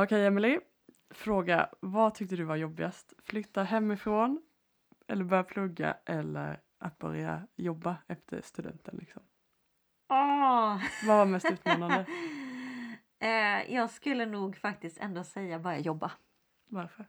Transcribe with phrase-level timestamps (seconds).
[0.00, 0.60] Okej, Emily.
[1.10, 3.12] Fråga, vad tyckte du var jobbigast?
[3.24, 4.42] Flytta hemifrån
[5.06, 8.96] eller börja plugga eller att börja jobba efter studenten?
[8.96, 9.22] Liksom?
[10.08, 10.82] Åh!
[11.06, 12.06] Vad var mest utmanande?
[13.20, 16.12] eh, jag skulle nog faktiskt ändå säga bara jobba.
[16.68, 17.06] Varför?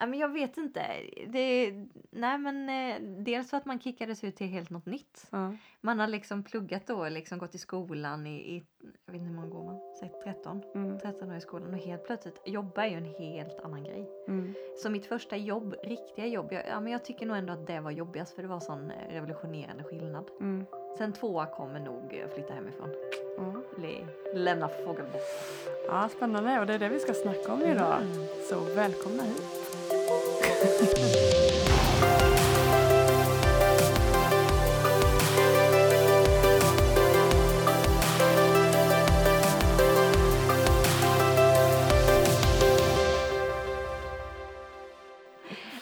[0.00, 0.86] Ja, men jag vet inte.
[1.26, 1.72] Det,
[2.10, 5.26] nej, men, eh, dels för att man kickades ut till helt något nytt.
[5.30, 5.54] Ja.
[5.80, 8.64] Man har liksom pluggat då, liksom gått i skolan i, i
[9.06, 9.80] jag vet inte hur många går man?
[10.00, 10.62] Säg 13?
[10.74, 10.98] Mm.
[10.98, 14.08] 13 år i skolan och helt plötsligt, jobba är ju en helt annan grej.
[14.28, 14.54] Mm.
[14.76, 17.80] Så mitt första jobb, riktiga jobb, jag, ja, men jag tycker nog ändå att det
[17.80, 20.30] var jobbigast för det var sån eh, revolutionerande skillnad.
[20.40, 20.66] Mm.
[20.98, 22.88] Sen tvåa kommer nog eh, flytta hemifrån.
[23.76, 25.18] Le, lämna fågelbo.
[25.88, 26.60] ja, spännande.
[26.60, 28.02] Och det är det vi ska snacka om idag.
[28.02, 28.26] Mm.
[28.48, 29.42] Så välkomna hit.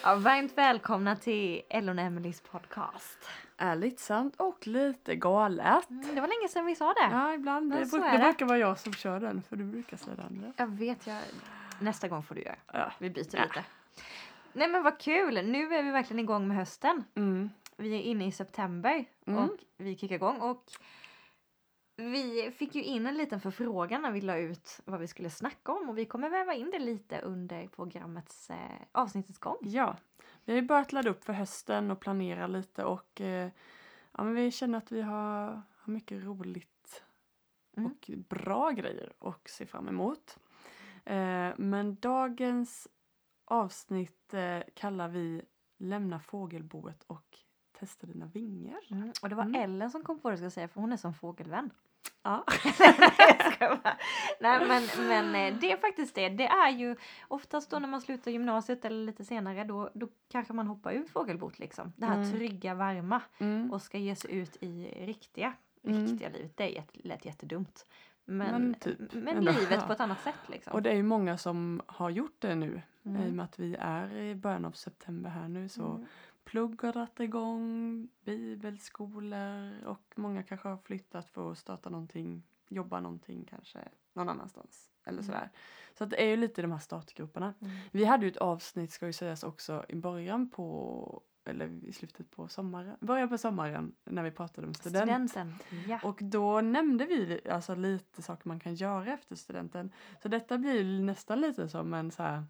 [0.03, 3.17] Ja, varmt välkomna till Ellen och Emelies podcast.
[3.57, 5.89] Ärligt sant och lite galet.
[5.89, 7.09] Mm, det var länge sedan vi sa det.
[7.11, 7.67] Ja, ibland.
[7.67, 8.23] Men Det, bruk, är det det.
[8.23, 10.53] brukar vara jag som kör den, för du brukar säga det andra.
[10.57, 11.21] Jag vet, jag...
[11.79, 12.55] nästa gång får du göra.
[12.73, 12.91] Ja.
[12.99, 13.43] Vi byter Ja.
[13.43, 13.63] lite.
[14.53, 15.33] Nej men vad kul!
[15.45, 17.03] Nu är vi verkligen igång med hösten.
[17.15, 17.49] Mm.
[17.77, 19.43] Vi är inne i september Mm.
[19.43, 20.41] och vi kickar igång.
[20.41, 20.63] Och
[21.95, 25.71] vi fick ju in en liten förfrågan när vi la ut vad vi skulle snacka
[25.71, 28.57] om och vi kommer väva in det lite under programmets eh,
[28.91, 29.57] avsnittets gång.
[29.61, 29.97] Ja,
[30.45, 33.51] vi har ju börjat ladda upp för hösten och planera lite och eh,
[34.11, 36.69] ja, men vi känner att vi har, har mycket roligt
[37.77, 37.91] Mm.
[37.91, 40.37] och bra grejer att se fram emot.
[41.05, 42.87] Eh, men dagens
[43.45, 45.41] avsnitt eh, kallar vi
[45.77, 47.37] Lämna fågelboet och
[47.71, 48.79] testa dina vingar.
[48.91, 49.11] Mm.
[49.21, 49.61] Och det var Mm.
[49.61, 51.69] Ellen som kom på det ska jag säga för hon är som fågelvän.
[52.23, 52.43] Ja.
[54.39, 56.29] Nej, men, men eh, det är faktiskt det.
[56.29, 56.95] Det är ju
[57.27, 61.05] oftast då när man slutar gymnasiet eller lite senare då, då kanske man hoppar ur
[61.05, 61.93] fågelbot liksom.
[61.97, 62.31] Det här Mm.
[62.31, 63.71] trygga, varma Mm.
[63.73, 66.05] och ska ge sig ut i riktiga, Mm.
[66.05, 66.57] riktiga livet.
[66.57, 67.85] Det är jätte, lät jättedumt.
[68.25, 69.51] Men, Men men, typ, ändå.
[69.51, 70.73] livet på ett annat sätt liksom.
[70.73, 73.35] Och det är ju många som har gjort det nu i och Mm.
[73.35, 76.05] med att vi är i början av september här nu så Mm.
[76.45, 82.99] Plugg har dragit igång, bibelskolor och många kanske har flyttat för att starta någonting, jobba
[82.99, 83.79] någonting kanske
[84.13, 85.25] någon annanstans eller Mm.
[85.25, 85.49] sådär.
[85.97, 87.53] Så att det är ju lite de här startgrupperna.
[87.59, 87.73] Mm.
[87.91, 92.31] Vi hade ju ett avsnitt ska ju sägas också i början på eller i slutet
[92.31, 95.31] på sommaren, början på sommaren när vi pratade om student.
[95.31, 95.55] Studenten,
[95.87, 95.99] ja.
[96.03, 99.91] Och då nämnde vi alltså lite saker man kan göra efter studenten.
[100.21, 102.43] Så detta blir ju nästan lite som en så här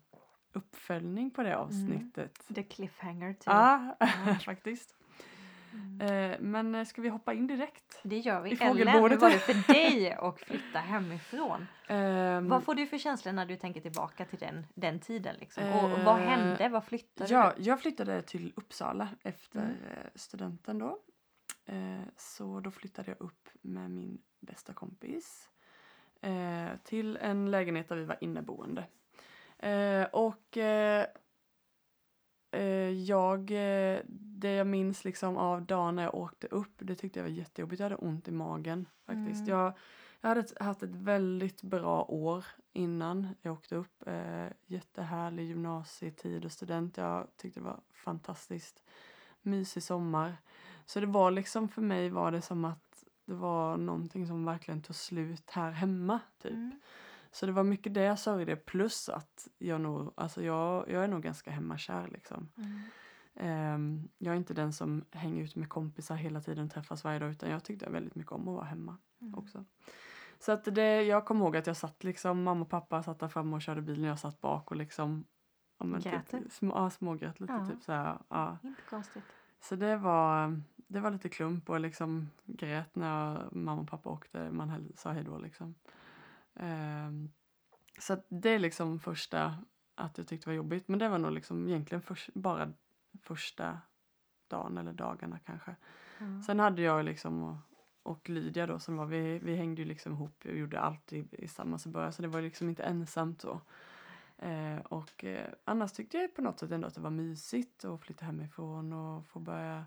[0.53, 2.45] uppföljning på det avsnittet.
[2.55, 3.43] The cliffhanger till.
[3.45, 4.35] Ja, Ja.
[4.45, 4.95] faktiskt.
[5.73, 6.01] Mm.
[6.31, 7.99] Eh, men eh, ska vi hoppa in direkt?
[8.03, 8.63] Det gör I vi.
[8.65, 11.67] Ellen, hur var det för dig att flytta hemifrån?
[11.87, 15.35] Ehm, Vad får du för känslor när du tänker tillbaka till den, den tiden?
[15.39, 15.63] Liksom?
[15.63, 16.69] Och vad Eh, hände?
[16.69, 19.75] Vad flyttade Ja, jag flyttade till Uppsala efter Mm.
[20.15, 20.97] studenten då.
[22.17, 25.49] Så då flyttade jag upp med min bästa kompis
[26.83, 28.85] till en lägenhet där vi var inneboende.
[29.63, 31.05] Eh, och eh,
[32.51, 37.19] eh, jag, eh, det jag minns liksom av dagen när jag åkte upp, det tyckte
[37.19, 37.79] jag var jättejobbigt.
[37.79, 39.47] Jag hade ont i magen faktiskt.
[39.47, 39.49] Mm.
[39.49, 39.73] Jag,
[40.21, 44.07] jag hade haft ett väldigt bra år innan jag åkte upp.
[44.07, 46.97] Eh, jättehärlig gymnasietid och student.
[46.97, 48.83] Jag tyckte det var fantastiskt.
[49.41, 50.37] Mysig sommar.
[50.85, 54.81] Så det var liksom för mig var det som att det var någonting som verkligen
[54.81, 56.19] tog slut här hemma.
[56.41, 56.51] Typ.
[56.51, 56.79] Mm.
[57.33, 61.07] Så det var mycket det jag sörjde plus att jag nog, alltså jag, jag är
[61.07, 62.49] nog ganska hemmakär liksom.
[62.57, 62.79] Mm.
[63.35, 67.19] Ehm, jag är inte den som hänger ut med kompisar hela tiden och träffas varje
[67.19, 69.35] dag utan jag tyckte väldigt mycket om att vara hemma Mm.
[69.39, 69.65] också.
[70.39, 73.27] Så att det, jag kommer ihåg att jag satt liksom, mamma och pappa satt där
[73.27, 75.25] framme och körde bilen och jag satt bak och liksom
[75.79, 77.67] ja, men Grät typ, små, ja, smågrät lite Ja.
[77.69, 78.57] typ så här, ja.
[78.63, 79.23] Inte konstigt.
[79.61, 84.09] Så det var, det var lite klump och liksom grät när jag, mamma och pappa
[84.09, 85.75] åkte, man sa hej då liksom.
[86.55, 87.31] Ehm,
[87.99, 89.57] så det är liksom första
[89.95, 92.73] att jag tyckte var jobbigt men det var nog liksom egentligen förs- bara
[93.21, 93.77] första
[94.47, 95.75] dagen eller dagarna kanske.
[96.19, 96.43] Mm.
[96.43, 97.57] Sen hade jag liksom och,
[98.03, 101.27] och Lydia då som var, vi, vi hängde ju liksom ihop och gjorde allt i,
[101.31, 103.61] i samma så början så det var liksom inte ensamt så.
[104.37, 108.01] Eh, och eh, annars tyckte jag på något sätt ändå att det var mysigt att
[108.01, 109.85] flytta hemifrån och få börja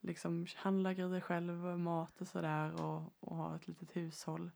[0.00, 4.50] liksom handla grejer själv, mat och sådär och, och ha ett litet hushåll.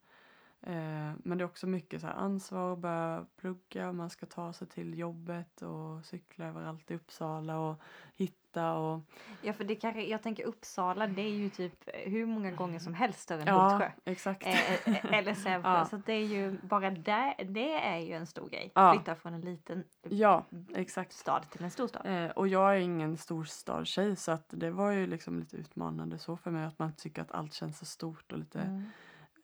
[0.62, 4.52] Eh, men det är också mycket så ansvar att börja plugga och man ska ta
[4.52, 7.80] sig till jobbet och cykla överallt i Uppsala och
[8.14, 9.00] hitta och
[9.42, 12.94] Ja, för det kanske, jag tänker Uppsala, det är ju typ hur många gånger som
[12.94, 13.90] helst större än ja, Hultsjö.
[14.04, 14.46] exakt.
[14.46, 15.68] Eh, eh, eller Sävsjö.
[15.78, 15.84] Ja.
[15.84, 18.72] Så det är ju bara där, det är ju en stor grej.
[18.74, 18.92] Ja.
[18.94, 20.44] Flytta från en liten Ja,
[20.74, 21.12] exakt.
[21.12, 22.06] stad till en stor stad.
[22.24, 26.36] Eh, och jag är ingen storstadstjej så att det var ju liksom lite utmanande så
[26.36, 28.84] för mig att man tycker att allt känns så stort och lite Mm.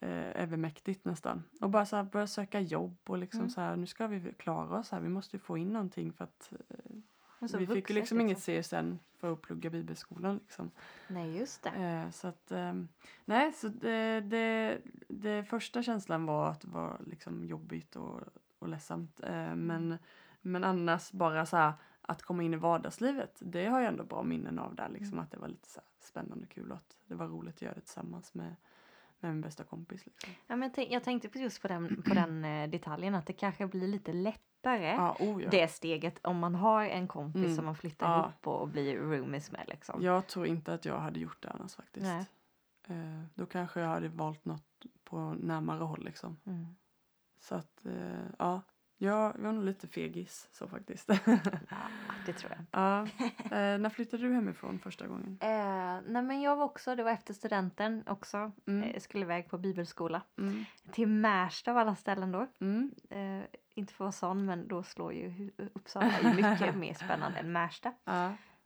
[0.03, 1.43] Eh, övermäktigt nästan.
[1.61, 3.49] Och bara så här börja söka jobb och liksom Mm.
[3.49, 6.23] så här nu ska vi klara oss här, vi måste ju få in någonting för
[6.23, 10.71] att eh, vi fick ju liksom inget CSN för att plugga bibelskolan liksom.
[11.07, 11.69] Nej, just det.
[11.69, 12.87] Eh, så att ehm,
[13.25, 18.19] nej, så det, det, det första känslan var att det var liksom jobbigt och,
[18.59, 19.19] och ledsamt.
[19.23, 19.97] Eh, men,
[20.41, 24.23] men annars bara så här att komma in i vardagslivet, det har jag ändå bra
[24.23, 27.15] minnen av där liksom att det var lite så spännande och kul och att det
[27.15, 28.55] var roligt att göra det tillsammans med,
[29.23, 30.05] med min bästa kompis.
[30.05, 30.33] Liksom.
[30.47, 33.33] Ja, men jag, tänk, jag tänkte just på den, på den eh, detaljen att det
[33.33, 35.49] kanske blir lite lättare Ja, oh ja.
[35.51, 37.55] det steget om man har en kompis Mm.
[37.55, 38.19] som man flyttar Ja.
[38.19, 39.65] ihop och blir roomies med.
[39.67, 40.01] Liksom.
[40.01, 42.05] Jag tror inte att jag hade gjort det annars faktiskt.
[42.05, 42.25] Nej.
[42.87, 46.37] Eh, då kanske jag hade valt något på närmare håll liksom.
[46.45, 46.65] Mm.
[47.39, 48.61] Så att eh, ja,
[49.03, 51.09] jag var nog lite fegis så faktiskt.
[51.09, 51.77] Ja,
[52.25, 52.65] det tror jag.
[52.71, 53.01] ja.
[53.43, 55.37] eh, när flyttade du hemifrån första gången?
[55.41, 58.83] Eh, nej men jag var också, det var efter studenten också, Mm.
[58.89, 60.21] eh, skulle iväg på bibelskola.
[60.37, 60.65] Mm.
[60.91, 62.47] Till Märsta av alla ställen då.
[62.61, 62.91] Mm.
[63.09, 63.43] Eh,
[63.75, 67.93] inte för att vara sån men då slår ju Uppsala mycket mer spännande än Märsta.
[68.03, 68.25] Ja.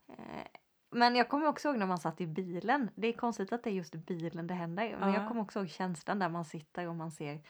[0.10, 0.48] Eh,
[0.92, 2.90] men jag kommer också ihåg när man satt i bilen.
[2.96, 4.98] Det är konstigt att det är just bilen det händer.
[5.00, 5.20] Men Ja.
[5.20, 7.42] jag kommer också ihåg känslan där man sitter och man ser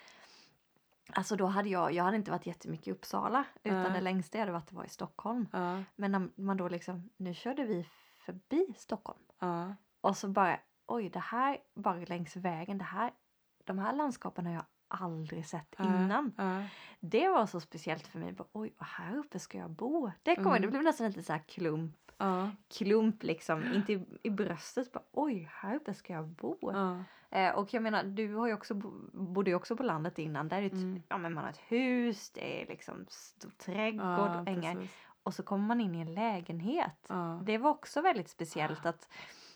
[1.13, 3.91] Alltså då hade jag, jag hade inte varit jättemycket i Uppsala utan Nej.
[3.93, 5.47] det längsta jag hade varit var i Stockholm.
[5.51, 5.83] Ja.
[5.95, 7.87] Men när man då liksom, nu körde vi
[8.17, 9.19] förbi Stockholm.
[9.39, 9.75] Ja.
[10.01, 13.11] Och så bara, oj det här bara längs vägen, det här,
[13.63, 16.31] de här landskapen har jag aldrig sett innan.
[16.99, 18.31] Det var så speciellt för mig.
[18.31, 20.11] Bara, oj, och här uppe ska jag bo.
[20.23, 20.61] Det, kommer, Mm.
[20.61, 22.49] det blev nästan lite så här klump, Ja.
[22.77, 24.91] klump liksom, inte i, i bröstet.
[24.91, 26.57] Bara, oj, här uppe ska jag bo.
[26.61, 27.03] Ja.
[27.29, 30.47] Eh, och jag menar, du har ju också, bo- bodde ju också på landet innan.
[30.47, 31.01] Där är ett, Mm.
[31.09, 34.73] ja, men man har ett hus, det är liksom stor trädgård Ja, och ängar.
[34.75, 34.91] precis.
[35.23, 37.09] Och så kommer man in i en lägenhet.
[37.43, 39.09] Det var också väldigt speciellt att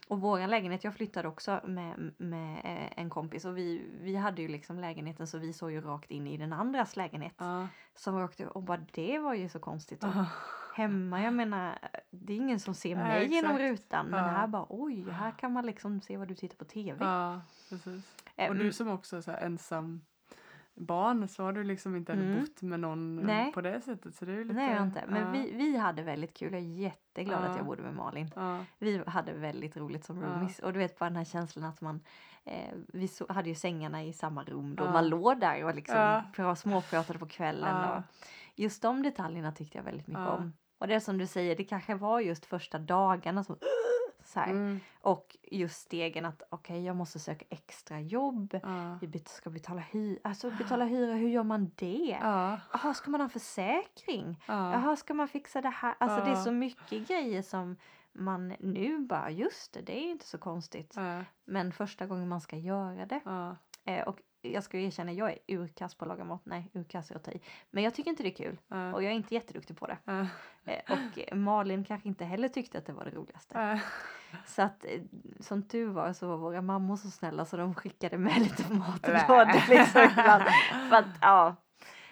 [0.07, 4.41] och vår lägenhet, jag flyttade också med, med eh, en kompis och vi, vi hade
[4.41, 7.33] ju liksom lägenheten så vi såg ju rakt in i den andras lägenhet.
[7.37, 7.67] Ja.
[7.95, 9.99] Som rakt och bara det var ju så konstigt.
[10.03, 10.25] Ja.
[10.73, 11.77] Hemma, jag menar,
[12.09, 13.61] det är ingen som ser mig genom exakt.
[13.81, 14.05] rutan.
[14.05, 14.29] Men Ja.
[14.29, 17.05] här bara oj, här kan man liksom se vad du tittar på tv.
[17.05, 18.03] Ja, precis.
[18.35, 20.01] Och mm, du som också är så ensam
[20.75, 22.39] barn så har du liksom inte Mm.
[22.39, 23.51] bott med någon Nej.
[23.51, 24.15] på det sättet.
[24.15, 25.03] Så det är lite, Nej, jag inte.
[25.07, 25.31] Men ja.
[25.31, 26.53] vi, vi hade väldigt kul.
[26.53, 27.47] Jag är jätteglad Ja.
[27.49, 28.31] att jag bodde med Malin.
[28.35, 28.65] Ja.
[28.79, 30.27] Vi hade väldigt roligt som Ja.
[30.27, 30.59] roomies.
[30.59, 31.99] Och du vet bara den här känslan att man
[32.45, 34.83] eh, Vi hade ju sängarna i samma rum då.
[34.83, 34.91] Ja.
[34.91, 36.23] Man låg där och liksom Ja.
[36.35, 37.75] pra, småpratade på kvällen.
[37.75, 37.95] Ja.
[37.97, 38.03] Och
[38.55, 40.31] just de detaljerna tyckte jag väldigt mycket Ja.
[40.37, 40.53] om.
[40.79, 43.57] Och det är som du säger, det kanske var just första dagarna som
[44.23, 44.39] så.
[44.39, 44.79] Mm.
[45.01, 48.59] Och just stegen att okej, jag måste söka extra jobb.
[48.63, 48.97] Ja.
[49.01, 50.19] Vi ska betala hyra.
[50.23, 52.17] Alltså betala hyra, hur gör man det?
[52.21, 52.59] Ja.
[52.73, 54.43] Jaha, ska man ha försäkring?
[54.47, 54.71] Ja.
[54.73, 55.95] Jaha, ska man fixa det här?
[55.99, 56.43] Alltså det är Ja.
[56.43, 57.77] så mycket grejer som
[58.13, 60.93] man nu bara, just det, det är inte så konstigt.
[60.95, 61.23] Ja.
[61.45, 63.21] Men första gången man ska göra det.
[63.25, 63.55] Ja.
[63.85, 66.41] Eh, och jag ska ju erkänna, jag är urkass på att laga mat.
[66.43, 67.41] Nej, urkass är att ta i.
[67.71, 68.57] Men jag tycker inte det är kul.
[68.67, 68.93] Ja.
[68.93, 69.97] Och jag är inte jätteduktig på det.
[70.65, 73.59] Eh, och eh, Malin kanske inte heller tyckte att det var det roligaste.
[73.59, 73.79] Ja.
[74.45, 75.01] Så att eh,
[75.39, 79.07] som tur var så var våra mammor så snälla så de skickade med lite mat
[79.07, 80.43] lådor liksom ibland.
[80.89, 81.55] För att, ja.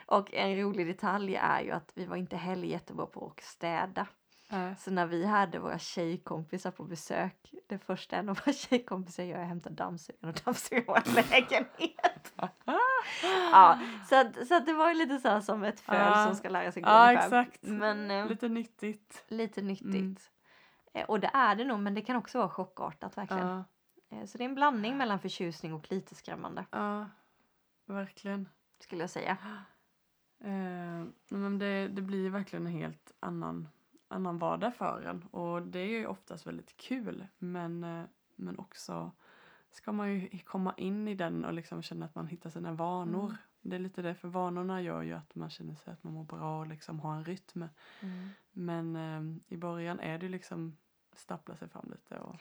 [0.06, 4.08] Och en rolig detalj är ju att vi var inte heller jättebra på att städa.
[4.52, 4.76] Ja.
[4.76, 9.38] Så när vi hade våra tjejkompisar på besök, det första en av våra tjejkompisar gör
[9.38, 12.34] är att hämta dammsugaren och dammsuga vår lägenhet.
[13.52, 13.80] ja,
[14.10, 16.26] så, att, så att det var ju lite så som ett föl Ja.
[16.26, 17.64] som ska lära sig gå Ja, exakt.
[17.64, 19.24] Men eh, lite, Lite nyttigt.
[19.62, 19.84] nyttigt.
[19.84, 20.16] Mm.
[20.94, 23.48] Eh, och det är det nog, men det kan också vara chockartat verkligen.
[23.48, 23.64] Ja.
[24.18, 27.10] Eh, Så det är en blandning mellan förtjusning och lite skrämmande ja,
[27.86, 28.50] verkligen.
[28.80, 29.38] skulle jag säga.
[31.30, 33.68] Men det, det blir verkligen en helt annan,
[34.10, 35.24] annan vardag för en.
[35.24, 37.28] Och det är ju oftast väldigt kul.
[37.38, 38.04] Men, eh,
[38.36, 39.12] men också
[39.72, 43.26] ska man ju komma in i den och liksom känna att man hittar sina vanor.
[43.26, 43.38] Mm.
[43.62, 46.24] Det är lite det, för vanorna gör ju att man känner sig att man mår
[46.24, 47.66] bra och liksom har en rytm.
[48.52, 50.78] Men eh, i början är det liksom
[51.16, 52.20] stappla sig fram lite.
[52.20, 52.36] Och,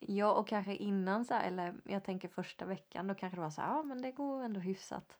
[0.00, 3.50] Ja, och kanske innan så här, eller jag tänker första veckan, då kanske det var
[3.50, 5.18] så här, ja men det går ändå hyfsat.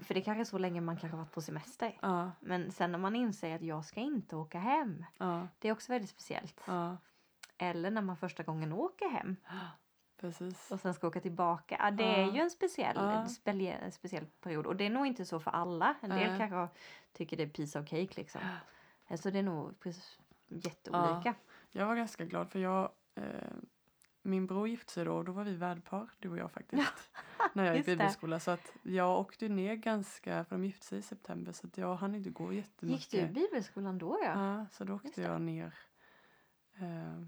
[0.00, 1.98] För det kanske är så länge man kanske varit på semester.
[2.02, 5.72] ja, Men sen när man inser att jag ska inte åka hem, ja, det är
[5.72, 6.60] också väldigt speciellt.
[6.66, 6.96] ja.
[7.58, 9.36] Eller när man första gången åker hem.
[10.20, 10.70] precis.
[10.70, 11.76] och sen ska åka tillbaka.
[11.78, 13.28] Ja, det är ju en speciell, en
[13.82, 15.94] en speciell period och det är nog inte så för alla.
[16.00, 16.68] En del kanske
[17.12, 18.40] tycker det är piece of cake liksom.
[19.16, 19.74] Så det är nog
[20.48, 21.34] jätteolika.
[21.72, 23.24] Jag var ganska glad för jag, eh,
[24.24, 27.10] min bror gifte sig då och då var vi värdpar, du och jag faktiskt.
[27.52, 28.40] när jag gick bibelskola.
[28.40, 31.96] Så att jag åkte ner ganska, för de gifte sig i september så att jag
[31.96, 33.12] hann inte gå jättemycket.
[33.12, 34.58] Gick du i bibelskolan då ja?
[34.58, 35.74] Ja, så då åkte jag ner
[36.78, 37.24] eh,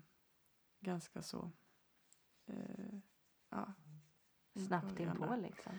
[0.80, 1.50] ganska så.
[2.46, 2.98] Eh,
[3.50, 3.72] ja.
[4.66, 5.72] Snabbt inpå liksom.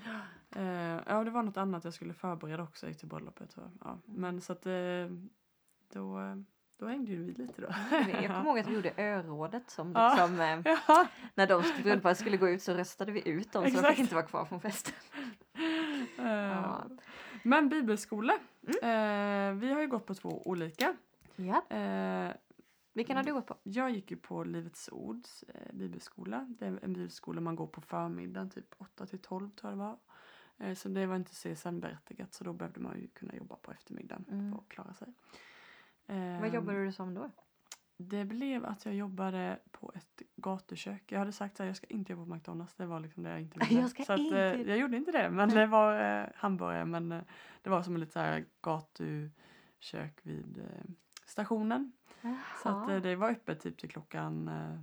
[0.56, 3.58] Eh, ja, det var något annat jag skulle förbereda också till bröllopet.
[3.58, 3.64] Ja.
[3.92, 4.02] Mm.
[4.06, 5.08] Men så att eh,
[5.94, 6.36] då, eh,
[6.78, 7.68] då hängde ju vi lite då.
[7.92, 10.10] Jag kommer ihåg att vi gjorde örådet som Ja.
[10.10, 13.70] liksom, eh, ja, när de brudpar skulle gå ut så röstade vi ut dem så
[13.70, 13.90] de Exakt.
[13.90, 14.94] fick inte vara kvar från festen.
[16.18, 16.86] eh, Ja.
[17.44, 18.34] Men bibelskola.
[18.84, 19.56] Mm.
[19.56, 20.96] Eh, vi har ju gått på två olika.
[21.36, 21.76] Ja.
[21.78, 22.32] Eh,
[22.94, 23.56] Vilken har du gått på?
[23.64, 25.44] jag gick ju på Livets Ords
[25.74, 26.46] bibelskola.
[26.60, 29.84] Det är en bibelskola man går på förmiddagen, typ 8 till 12 tror jag det
[29.84, 30.76] var.
[30.76, 34.52] Så det var inte CSN-berättigat så då behövde man ju kunna jobba på eftermiddagen Mm.
[34.52, 35.08] för att klara sig.
[36.08, 37.32] Vad Eh, jobbade du som då?
[38.00, 41.12] Det blev att jag jobbade på ett gatukök.
[41.12, 42.76] Jag hade sagt att jag ska inte jobba på McDonalds.
[42.76, 43.82] Det var liksom det jag inte ville.
[43.82, 45.30] Jag ska så att, inte- eh, jag gjorde inte det.
[45.30, 46.86] Men det var eh, hamburgare.
[46.86, 47.22] Men eh,
[47.62, 50.84] det var som en lite så här gatukök vid eh,
[51.26, 51.92] stationen.
[52.64, 54.80] Så att, eh, det var öppet typ till klockan eh,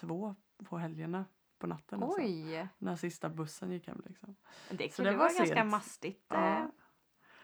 [0.00, 1.24] två på helgerna
[1.58, 2.02] på natten.
[2.02, 2.68] Alltså, Oj!
[2.78, 4.36] när sista bussen gick hem liksom.
[4.70, 5.70] Det Så det vara var ganska sent.
[5.70, 6.70] mastigt Ja.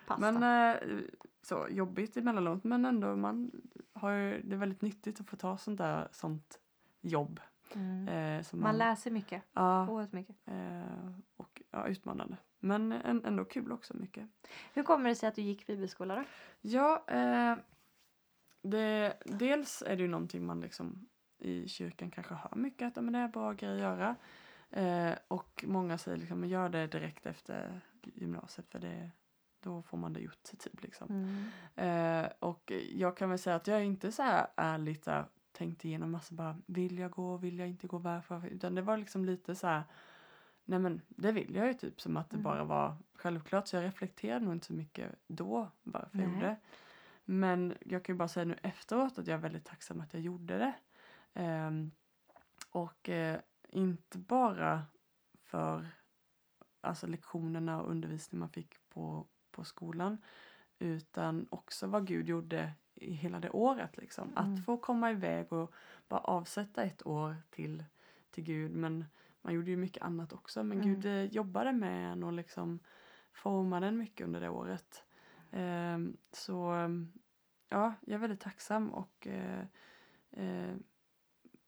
[0.06, 0.32] Pasta.
[0.32, 0.98] Men eh,
[1.42, 3.50] så jobbigt emellanåt men ändå man
[3.92, 4.12] har
[4.44, 6.60] det är väldigt nyttigt att få ta sånt där sånt
[7.00, 7.40] jobb.
[7.74, 8.08] mm.
[8.08, 9.42] Eh, Man lär sig mycket.
[9.52, 10.36] Ja, Oerhört mycket.
[10.44, 12.36] eh, och ja, utmanande.
[12.58, 14.28] Men en, ändå kul också mycket.
[14.74, 16.24] Hur kommer det sig att du gick bibelskola då?
[16.60, 17.56] Ja, eh,
[18.62, 21.08] det, dels är det ju någonting man liksom
[21.38, 24.16] i kyrkan kanske hör mycket att men det är bra grej att göra.
[25.28, 29.10] Och många säger liksom, gör det direkt efter gymnasiet för det,
[29.60, 31.08] då får man det gjort typ liksom.
[31.10, 32.24] Mm.
[32.24, 35.84] Eh, och jag kan väl säga att jag är inte så här ärligt där, tänkt
[35.84, 38.46] igenom massa bara vill jag gå, vill jag inte gå, varför?
[38.46, 39.82] Utan det var liksom lite så här
[40.64, 42.44] nej men det vill jag ju typ som att det Mm.
[42.44, 46.34] bara var självklart så jag reflekterade nog inte så mycket då varför jag Nej.
[46.34, 46.56] gjorde.
[47.24, 50.22] Men jag kan ju bara säga nu efteråt att jag är väldigt tacksam att jag
[50.22, 50.72] gjorde det.
[51.34, 51.90] Ehm,
[52.70, 54.82] och eh, inte bara
[55.42, 55.88] för
[56.80, 60.18] alltså lektionerna och undervisningen man fick på, på skolan
[60.78, 63.96] utan också vad Gud gjorde i hela det året.
[63.96, 64.28] Liksom.
[64.28, 64.54] Mm.
[64.54, 65.74] Att få komma iväg och
[66.08, 67.84] bara avsätta ett år till,
[68.30, 68.70] till Gud.
[68.70, 69.04] Men
[69.42, 70.64] man gjorde ju mycket annat också.
[70.64, 70.94] Men Mm.
[70.94, 72.78] Gud eh, jobbade med en och liksom
[73.32, 75.04] formade en mycket under det året.
[75.50, 76.74] Ehm, så
[77.68, 79.64] ja, jag är väldigt tacksam och eh,
[80.30, 80.74] eh,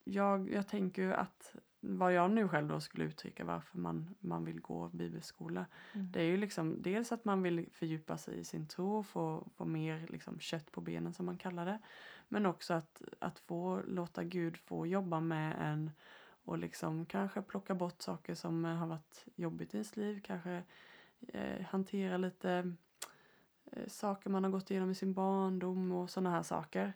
[0.05, 4.45] jag, jag tänker ju att vad jag nu själv då skulle uttrycka varför man, man
[4.45, 5.67] vill gå bibelskola.
[5.95, 6.13] Mm.
[6.13, 9.49] Det är ju liksom dels att man vill fördjupa sig i sin tro och få,
[9.57, 11.79] få mer liksom kött på benen som man kallar det.
[12.29, 15.91] Men också att, att få låta Gud få jobba med en
[16.45, 20.21] och liksom kanske plocka bort saker som eh, har varit jobbigt i ens liv.
[20.25, 20.63] Kanske
[21.29, 22.73] eh, hantera lite
[23.73, 26.93] eh, saker man har gått igenom i sin barndom och sådana här saker.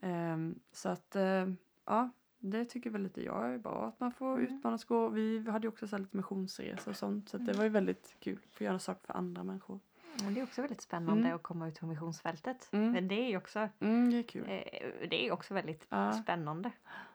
[0.00, 1.46] Ehm, så att eh,
[1.84, 2.10] ja,
[2.50, 4.44] det tycker väl lite jag är bra att man får Mm.
[4.56, 4.84] utmanas.
[4.84, 5.08] Gå.
[5.08, 7.56] Vi hade ju också så lite missionsresor och sånt så det Mm.
[7.56, 9.80] var ju väldigt kul att få göra saker för andra människor.
[10.24, 11.36] Men det är också väldigt spännande Mm.
[11.36, 12.68] att komma ut på missionsfältet.
[12.72, 12.92] Mm.
[12.92, 14.42] Men det är ju också, Mm, det är kul.
[14.48, 16.12] eh, det är också väldigt Ja.
[16.12, 16.70] spännande.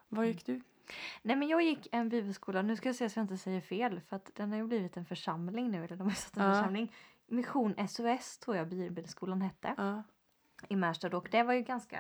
[0.08, 0.62] Vad gick du?
[1.22, 4.02] Nej men jag gick en bibelskola, nu ska jag se så jag inte säger fel
[4.02, 6.54] för att den har ju blivit en församling nu, eller de har satt en Ja.
[6.54, 6.94] församling.
[7.28, 10.04] Mission SOS tror jag bibelskolan hette Ja.
[10.68, 12.00] i Märsta och det var ju ganska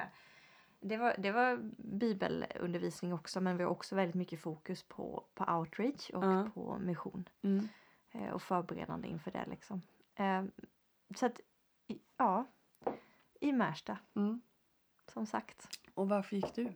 [0.81, 5.43] det var, det var bibelundervisning också men vi har också väldigt mycket fokus på, på
[5.53, 6.49] outreach och Ja.
[6.53, 7.67] på mission Mm.
[8.11, 9.81] eh, och förberedande inför det liksom.
[10.15, 10.43] Eh,
[11.15, 11.39] så att
[12.17, 12.45] ja,
[13.39, 14.41] i Märsta Mm.
[15.07, 15.67] som sagt.
[15.93, 16.73] Och varför gick du?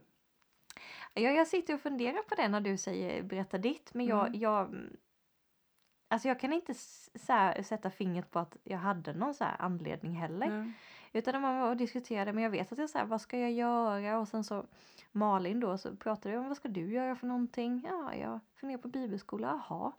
[1.14, 4.40] Jag, jag sitter och funderar på det när du säger berätta ditt men jag, Mm.
[4.40, 4.76] jag
[6.08, 6.74] Alltså jag kan inte
[7.64, 10.50] sätta fingret på att jag hade någon så här anledning heller.
[10.50, 10.74] Nej.
[11.13, 14.20] Utan man var och diskuterade men jag vet att jag här, vad ska jag göra?
[14.20, 14.65] Och sen så
[15.12, 17.86] Malin då så pratade vi om vad ska du göra för någonting?
[17.89, 19.91] Ja, jag funderar på bibelskola, jaha.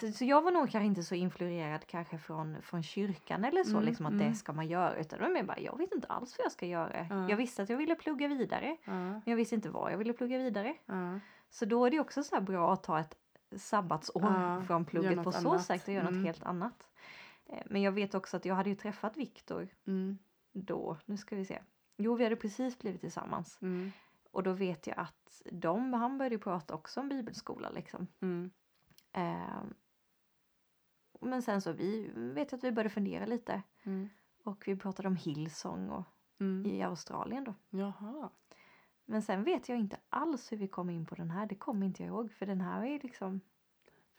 [0.00, 3.70] Så, så jag var nog kanske inte så influerad kanske från, från kyrkan eller så,
[3.70, 4.28] Mm, liksom att mm.
[4.28, 4.96] det ska man göra.
[4.96, 7.06] Utan det var mer bara, jag vet inte alls vad jag ska göra.
[7.10, 7.30] Ja.
[7.30, 8.76] Jag visste att jag ville plugga vidare.
[8.84, 10.74] Men jag visste inte vad jag ville plugga vidare.
[11.50, 13.16] Så då är det också så bra att ta ett
[13.56, 16.16] sabbatsår från plugget på så sätt och göra Mm.
[16.18, 16.88] något helt annat.
[17.52, 20.18] Eh, Men jag vet också att jag hade ju träffat Viktor Mm.
[20.52, 21.62] då, nu ska vi se.
[21.96, 23.58] Jo, vi hade precis blivit tillsammans.
[23.62, 23.90] Mm.
[24.30, 28.06] Och då vet jag att de, han började prata också om bibelskola liksom.
[28.20, 28.50] Mm.
[29.12, 29.62] Eh,
[31.20, 33.62] men sen så vi vet jag att vi började fundera lite.
[33.82, 34.08] Mm.
[34.44, 36.04] Och vi pratade om Hillsong och,
[36.40, 36.66] Mm.
[36.66, 37.54] i Australien då.
[37.70, 38.30] Jaha.
[39.04, 41.46] Men sen vet jag inte alls hur vi kom in på den här.
[41.46, 42.32] Det kommer inte jag ihåg.
[42.32, 43.40] För den här är liksom...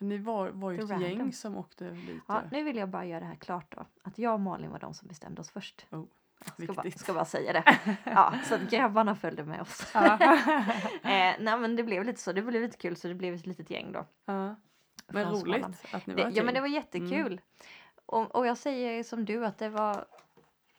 [0.01, 1.09] Ni var, var ju ett random.
[1.09, 2.21] gäng som åkte dit.
[2.27, 3.85] Ja, nu vill jag bara göra det här klart då.
[4.03, 5.85] Att jag och Malin var de som bestämde oss först.
[5.91, 6.03] Oh,
[6.63, 7.77] Ska bara, ska bara säga det.
[8.03, 9.91] Ja, så att grabbarna följde med oss.
[9.93, 10.13] Ja.
[11.03, 12.31] eh, nej men det blev lite så.
[12.33, 14.05] Det blev lite kul så det blev ett litet gäng då.
[14.25, 14.55] ja.
[15.07, 15.75] Men roligt Småland.
[15.93, 17.41] att ni var Det, ett ja men det var jättekul.
[18.05, 20.05] Och, och jag säger som du att det var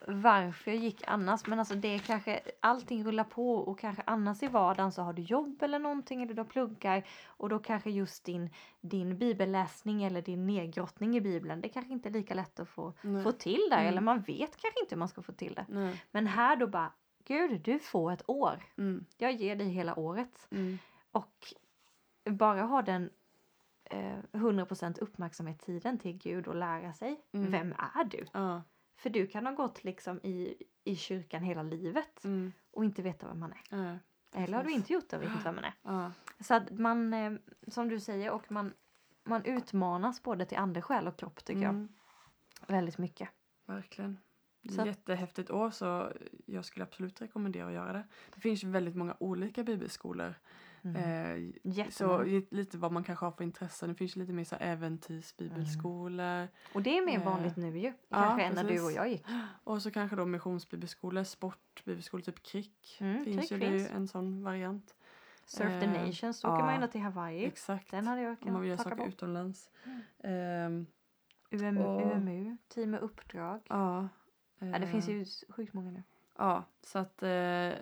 [0.07, 1.47] varför jag gick annars.
[1.47, 5.13] Men alltså det är kanske allting rullar på och kanske annars i vardagen så har
[5.13, 10.23] du jobb eller någonting eller du pluggar och då kanske just din, din bibelläsning eller
[10.23, 13.23] din nedgrottning i bibeln det kanske inte är lika lätt att få, Nej.
[13.23, 13.89] få till där Mm.
[13.89, 15.67] eller man vet kanske inte hur man ska få till det.
[15.69, 16.03] Nej.
[16.11, 16.93] Men här då bara
[17.25, 18.63] Gud, du får ett år.
[18.79, 19.05] Mm.
[19.19, 20.49] Jag ger dig hela året.
[20.51, 20.79] Mm.
[21.13, 21.55] Och
[22.31, 23.11] bara ha den
[23.85, 27.21] eh, 100% uppmärksamhet tiden till Gud och lära sig.
[27.33, 27.51] Mm.
[27.51, 28.27] Vem är du?
[28.33, 28.63] Ja.
[29.03, 30.55] För du kan ha gått liksom i,
[30.85, 32.53] i kyrkan hela livet Mm.
[32.71, 33.61] och inte veta vem man är.
[33.71, 33.99] Ja.
[34.43, 35.75] Eller har du inte gjort det och vet inte vem man är.
[35.83, 36.13] Ja.
[36.41, 37.33] Så att man, eh,
[37.69, 38.75] som du säger, och man,
[39.25, 41.89] man utmanas både till ande, själ och kropp tycker Mm.
[42.61, 42.75] jag.
[42.75, 43.29] Väldigt mycket.
[43.67, 44.19] Verkligen.
[44.63, 46.13] Det är Så jättehäftigt år så
[46.47, 48.05] jag skulle absolut rekommendera att göra det.
[48.35, 50.35] Det finns väldigt många olika bibelskolor.
[50.85, 51.53] Mm.
[51.65, 53.89] Eh, så lite vad man kanske har för intressen.
[53.89, 56.49] Det finns lite mer så här äventyrsbibelskolor.
[56.75, 57.87] Och det är mer eh, vanligt nu ju.
[57.87, 59.25] ja, Kanske än när du och jag gick.
[59.65, 62.97] Och så kanske då missionsbibelskolor, sportbibelskolor, typ KRIK.
[63.01, 63.91] Mm, finns KRIK ju finns.
[63.91, 64.95] en sån variant.
[65.47, 67.45] Surf the Eh, Nations, då åker man ja, ända till Hawaii.
[67.45, 67.91] Exakt.
[67.91, 69.09] Den hade jag Om man vill göra kunnat saker på.
[69.09, 69.71] utomlands.
[70.21, 70.87] Mm.
[71.51, 73.61] UMU, Och- UMU, team med uppdrag.
[73.69, 74.09] ja.
[74.59, 76.03] Ja, det finns eh, ju s- sjukt många nu.
[76.39, 77.73] Ja, så att eh,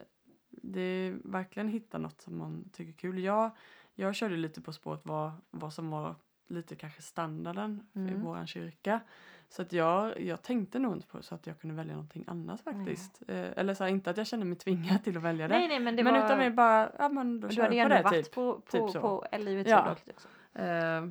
[0.50, 3.18] det är verkligen hitta något som man tycker är kul.
[3.18, 3.50] Jag,
[3.94, 6.14] jag körde lite på spåret vad, vad som var
[6.48, 8.22] lite kanske standarden i Mm.
[8.22, 9.00] våran kyrka.
[9.48, 12.60] Så att jag, jag tänkte nog inte på så att jag kunde välja någonting annat
[12.60, 13.22] faktiskt.
[13.28, 15.58] Eh, eller så här, inte att jag kände mig tvingad till att välja det.
[15.58, 16.24] Nej, nej, men det men var...
[16.24, 18.34] utan mer bara, ja men då kör jag på det varit typ.
[18.34, 19.00] på, på, Typ så.
[19.00, 19.92] på Livets Ja.
[19.92, 20.28] Också.
[20.58, 21.06] Eh,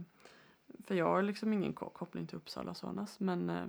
[0.87, 3.19] för jag har liksom ingen ko- koppling till Uppsala och så annars.
[3.19, 3.65] Men eh,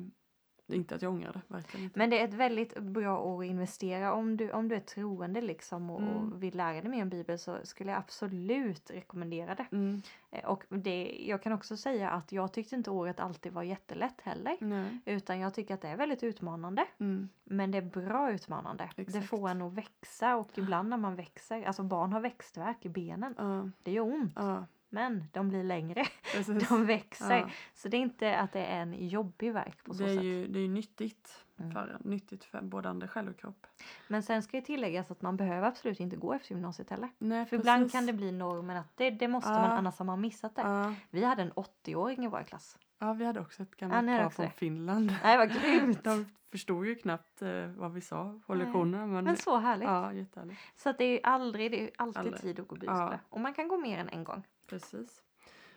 [0.74, 1.98] inte att jag ångrar det, verkligen inte.
[1.98, 4.12] Men det är ett väldigt bra år att investera.
[4.12, 6.16] Om du, om du är troende liksom och, Mm.
[6.32, 9.66] och vill lära dig mer om Bibeln så skulle jag absolut rekommendera det.
[9.72, 13.62] Mm, Eh, Och det, jag kan också säga att jag tyckte inte året alltid var
[13.62, 14.56] jättelätt heller.
[14.60, 14.98] nej.
[15.06, 16.84] Utan jag tycker att det är väldigt utmanande.
[16.98, 18.90] Mm, Men det är bra utmanande.
[18.96, 19.26] Det Exakt.
[19.26, 23.34] får en att växa och ibland när man växer, alltså barn har växtverk i benen.
[23.38, 24.32] ja, Det gör ont.
[24.36, 26.04] ja, Men de blir längre.
[26.34, 26.68] precis.
[26.68, 27.36] De växer.
[27.36, 27.50] Ja.
[27.74, 30.24] Så det är inte att det är en jobbig verk på så Det är sätt.
[30.24, 31.44] ju, det är ju nyttigt.
[31.60, 31.72] Mm.
[31.72, 33.66] För, nyttigt för både ande, själ och kropp.
[34.08, 37.08] Men sen ska det tilläggas att man behöver absolut inte gå efter gymnasiet heller.
[37.18, 39.70] Nej, För ibland kan det bli normen att det, det måste man, Ja.
[39.70, 40.62] annars har man missat det.
[40.62, 42.78] Ja, Vi hade en 80-åring i vår klass.
[42.98, 44.52] ja, vi hade också ett Ja, gammalt hade par från det.
[44.52, 45.12] Finland.
[45.22, 46.04] Nej, vad grymt!
[46.04, 49.06] De förstod ju knappt eh, vad vi sa på lektionerna.
[49.06, 49.88] Men, Men så härligt.
[49.88, 50.60] ja, jättehärligt.
[50.76, 52.40] Så att det är ju aldrig, det är alltid Aldrig.
[52.40, 53.12] tid att gå bibelskola.
[53.12, 53.18] Ja.
[53.28, 54.46] Och man kan gå mer än en gång.
[54.66, 55.22] Precis.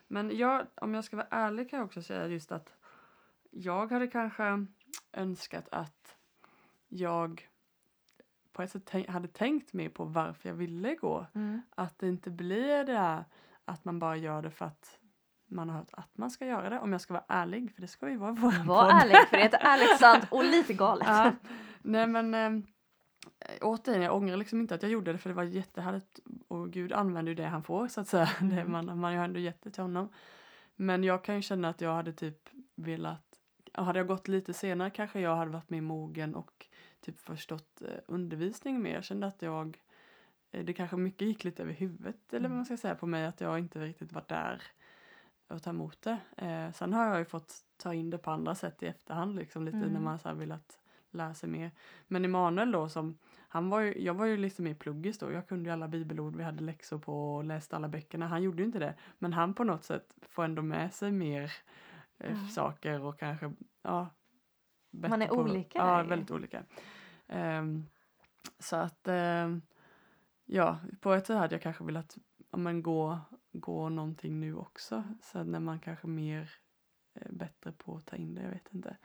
[0.06, 2.74] Men jag, om jag ska vara ärlig kan jag också säga just att
[3.50, 4.66] jag hade kanske
[5.12, 6.16] önskat att
[6.88, 7.48] jag
[8.52, 11.26] på ett sätt tänk, hade tänkt mer på varför jag ville gå.
[11.74, 13.24] Att det inte blir det där
[13.64, 14.98] att man bara gör det för att
[15.46, 16.78] man har hört att man ska göra det.
[16.80, 18.90] Om jag ska vara ärlig, för det ska vi vara i vår Var podd.
[19.02, 21.06] ärlig, för det är ett ärligt sant och lite galet.
[21.08, 21.32] Ja.
[21.82, 22.62] Nej men eh,
[23.60, 26.92] återigen, jag ångrar liksom inte att jag gjorde det för det var jättehärligt och Gud
[26.92, 28.28] använder ju det han får så att säga.
[28.40, 28.72] Det, Mm.
[28.72, 30.08] man, man har ändå gett det till honom.
[30.76, 33.33] Men jag kan ju känna att jag hade typ velat,
[33.82, 36.66] hade jag gått lite senare kanske jag hade varit mer mogen och
[37.00, 38.94] typ förstått eh, undervisning mer.
[38.94, 39.78] Jag kände att jag,
[40.52, 42.56] eh, det kanske mycket gick lite över huvudet eller vad Mm.
[42.56, 44.62] man ska säga på mig att jag inte riktigt var där
[45.48, 46.18] och ta emot det.
[46.36, 49.64] Eh, sen har jag ju fått ta in det på andra sätt i efterhand liksom
[49.64, 49.92] lite Mm.
[49.92, 50.78] när man så här velat
[51.10, 51.70] lära sig mer.
[52.06, 55.32] Men Emanuel då som, han var ju, jag var ju lite mer pluggis då.
[55.32, 58.26] Jag kunde ju alla bibelord, vi hade läxor på och läste alla böckerna.
[58.28, 58.94] Han gjorde ju inte det.
[59.18, 61.52] Men han på något sätt får ändå med sig mer
[62.30, 62.48] Ja.
[62.48, 64.08] saker och kanske, ja.
[64.90, 66.62] Man är på, olika Ja, där väldigt olika.
[67.26, 67.86] Ehm,
[68.58, 69.62] så att, ehm,
[70.44, 72.16] ja, på ett sätt hade jag kanske velat
[72.50, 73.18] ja, men gå,
[73.52, 75.04] gå någonting nu också.
[75.22, 76.50] Så när man kanske mer
[77.14, 78.96] är bättre på att ta in det, jag vet inte.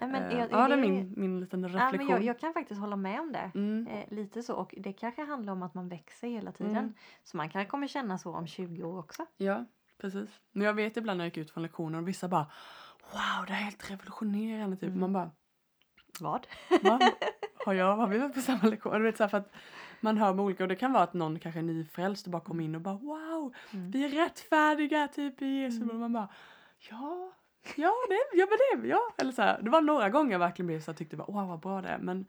[0.00, 1.96] Ja, men Eh, jag- ja, det är min, min liten Ja, reflektion.
[2.06, 3.50] men jag, jag kan faktiskt hålla med om det.
[3.54, 4.54] Mm, Eh, lite så.
[4.56, 6.76] Och det kanske handlar om att man växer hela tiden.
[6.76, 6.94] Mm.
[7.22, 9.26] Så man kanske kommer känna så om 20 år också.
[9.36, 9.64] ja,
[10.00, 10.30] precis.
[10.52, 12.46] Men jag vet ibland när jag gick ut från lektionen och vissa bara
[13.12, 14.76] Wow, det här är helt revolutionerande.
[14.76, 14.88] Typ.
[14.88, 15.00] Mm.
[15.00, 15.30] Man bara,
[16.20, 16.46] Vad?
[16.82, 17.00] va?
[17.66, 18.92] har jag, har vi varit på samma lektion?
[18.92, 19.52] Du vet, så här, för att
[20.00, 22.42] man hör med olika och det kan vara att någon kanske är nyfrälst och bara
[22.42, 23.90] kommer in och bara wow, Mm.
[23.90, 25.90] vi är rättfärdiga typ i Jesu Mm.
[25.90, 26.28] och man bara
[26.90, 27.32] ja,
[27.76, 29.00] ja det, ja men det, ja.
[29.18, 31.48] Eller så här, det var några gånger jag verkligen blev så jag tyckte bara wow
[31.48, 32.26] vad bra det är men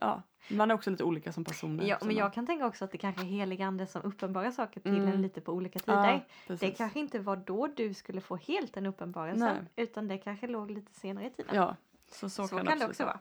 [0.00, 1.84] ja, man är också lite olika som personer.
[1.84, 4.80] Ja, men jag kan tänka också att det kanske är helig ande som uppenbarar saker
[4.80, 5.08] till Mm.
[5.08, 6.24] en lite på olika tider.
[6.46, 9.84] ja, det kanske inte var då du skulle få helt den uppenbarelsen Nej.
[9.84, 11.54] utan det kanske låg lite senare i tiden.
[11.54, 11.76] Ja,
[12.10, 13.20] så, så, så, kan, det också vara.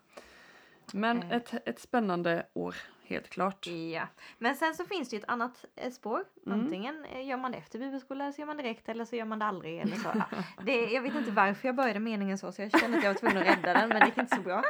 [0.93, 1.31] Men Eh.
[1.31, 2.75] ett, ett spännande år,
[3.07, 3.67] helt klart.
[3.67, 4.07] Ja.
[4.37, 6.23] Men sen så finns det ju ett annat eh, spår.
[6.45, 6.59] Mm.
[6.59, 9.15] Antingen eh, gör man det efter bibelskola eller så gör man det direkt eller så
[9.15, 9.79] gör man det aldrig.
[9.79, 10.23] Eller så.
[10.63, 13.19] Det, jag vet inte varför jag började meningen så så jag kände att jag var
[13.19, 14.63] tvungen att rädda den men det gick inte så bra.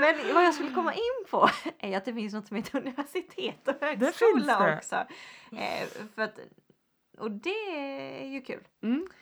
[0.00, 1.48] Men vad jag skulle komma in på
[1.78, 4.76] är att det finns något som heter universitet och högskola det.
[4.76, 4.96] också.
[5.52, 6.38] Eh, för att,
[7.18, 8.64] och det är ju kul.
[8.82, 9.06] Mm.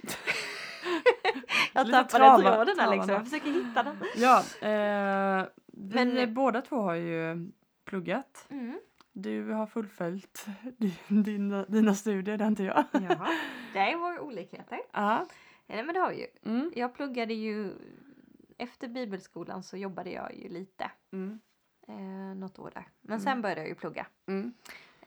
[1.73, 3.11] Jag tappade trauma- tråden här liksom.
[3.11, 3.97] Jag försöker hitta den.
[4.17, 7.51] Ja, eh, vi Men- båda två har ju
[7.89, 8.47] pluggat.
[8.51, 8.81] Mm.
[9.13, 10.47] Du har fullföljt
[10.79, 12.85] din, dina, dina studier, det har inte jag.
[12.93, 13.29] Jaha.
[13.73, 14.81] Det är våra olikheter.
[14.93, 15.27] Ja.
[15.67, 16.27] Nej men det har vi ju.
[16.53, 16.73] Mm.
[16.77, 17.73] Jag pluggade ju
[18.59, 20.91] efter bibelskolan så jobbade jag ju lite.
[21.13, 21.39] Mm.
[21.89, 22.89] Eh, något år där.
[23.01, 23.21] Men Mm.
[23.21, 24.07] sen började jag ju plugga.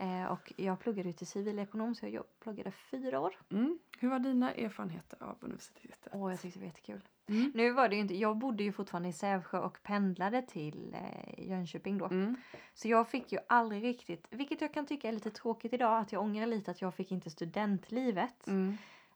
[0.01, 0.21] Mm.
[0.21, 3.35] Eh, och jag pluggade ju till civilekonom så jag pluggade fyra år.
[3.49, 3.79] Mm.
[3.99, 6.07] Hur var dina erfarenheter av universitetet?
[6.13, 7.01] Åh, jag tyckte det var jättekul.
[7.27, 7.51] Mm.
[7.55, 11.97] Nu var det inte, jag bodde ju fortfarande i Sävsjö och pendlade till eh, Jönköping
[11.97, 12.05] då.
[12.05, 12.35] Mm.
[12.73, 16.11] Så jag fick ju aldrig riktigt, vilket jag kan tycka är lite tråkigt idag, att
[16.11, 18.47] jag ångrar lite att jag fick inte studentlivet.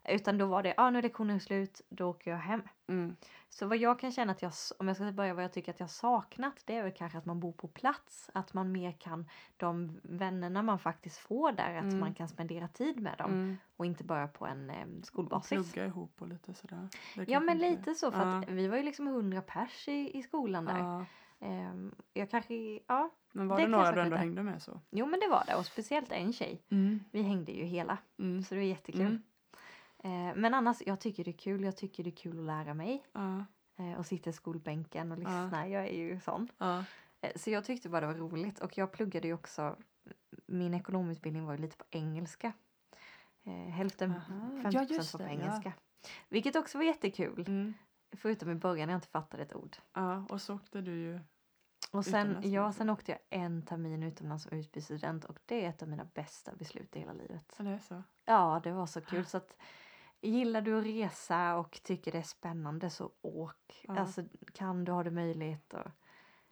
[0.09, 2.61] Utan då var det, ja ah, nu är lektionen slut, då åker jag hem.
[2.87, 3.15] Mm.
[3.49, 5.79] Så vad jag kan känna att jag, om jag ska börja vad jag tycker att
[5.79, 8.29] jag saknat, det är väl kanske att man bor på plats.
[8.33, 11.99] Att man mer kan, de vännerna man faktiskt får där, att Mm.
[11.99, 13.31] man kan spendera tid med dem.
[13.31, 13.57] Mm.
[13.77, 15.73] Och inte bara på en eh, Och skolbasis.
[15.73, 16.87] plugga ihop och lite sådär.
[17.27, 18.53] Ja men lite så, för att Ja.
[18.53, 20.77] vi var ju liksom 100 pers i, i skolan där.
[20.79, 21.05] Ja.
[21.39, 22.53] Ehm, jag kanske,
[22.87, 24.81] ja, Men var Det det, några du ändå hängde med så?
[24.89, 25.55] jo men det var det.
[25.55, 26.61] Och speciellt en tjej.
[26.71, 26.99] Mm.
[27.11, 28.43] Vi hängde ju hela, Mm.
[28.43, 29.01] så det var jättekul.
[29.01, 29.21] Mm.
[30.05, 31.63] Eh, men annars, jag tycker det är kul.
[31.63, 33.05] Jag tycker det är kul att lära mig.
[33.11, 33.45] Ja.
[33.77, 35.19] Eh, och sitta i skolbänken och Ja.
[35.19, 35.67] lyssna.
[35.67, 36.47] Jag är ju sån.
[36.57, 36.83] Ja.
[37.21, 39.75] Eh, Så jag tyckte bara det var roligt och jag pluggade ju också,
[40.45, 42.53] min ekonomutbildning var ju lite på engelska.
[43.43, 44.61] Eh, hälften, Aha.
[44.63, 45.29] 50 Ja, var på det, ja.
[45.29, 45.73] engelska.
[46.29, 47.45] Vilket också var jättekul.
[47.47, 47.73] Mm.
[48.17, 49.77] Förutom i början när jag inte fattade ett ord.
[49.93, 51.19] ja, och så åkte du ju.
[51.91, 55.81] Och sen, ja, sen åkte jag en termin utomlands som utbytesstudent och det är ett
[55.81, 57.55] av mina bästa beslut i hela livet.
[57.57, 58.03] Ja, det är så.
[58.25, 59.25] Ja, det var så kul.
[59.25, 59.57] Så att,
[60.21, 63.81] gillar du att resa och tycker det är spännande så åk.
[63.87, 63.99] Ja.
[63.99, 64.23] Alltså,
[64.53, 65.91] kan du ha det möjligt och,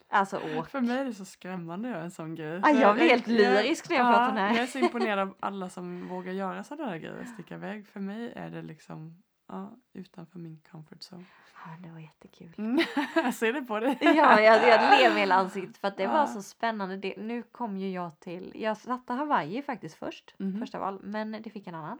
[0.10, 0.69] Alltså åk.
[0.69, 2.60] För mig är det så skrämmande att göra en sån grej.
[2.63, 4.54] Ah, jag blir helt lyrisk när jag pratar om det här.
[4.54, 7.88] Jag är så imponerad av alla som vågar göra sådana här grejer, sticka iväg.
[7.88, 11.26] För mig är det liksom ja, utanför min comfort zone.
[11.65, 12.54] Ja, det var jättekul.
[12.58, 12.80] Mm.
[13.15, 13.97] jag ser det på dig.
[14.02, 16.28] Ja, jag, jag ler med hela ansiktet för att det var Ja.
[16.28, 16.97] så spännande.
[16.97, 20.60] Det, nu kom ju jag till, jag satte Hawaii faktiskt först, Mhm.
[20.60, 21.99] första val, men det fick en annan.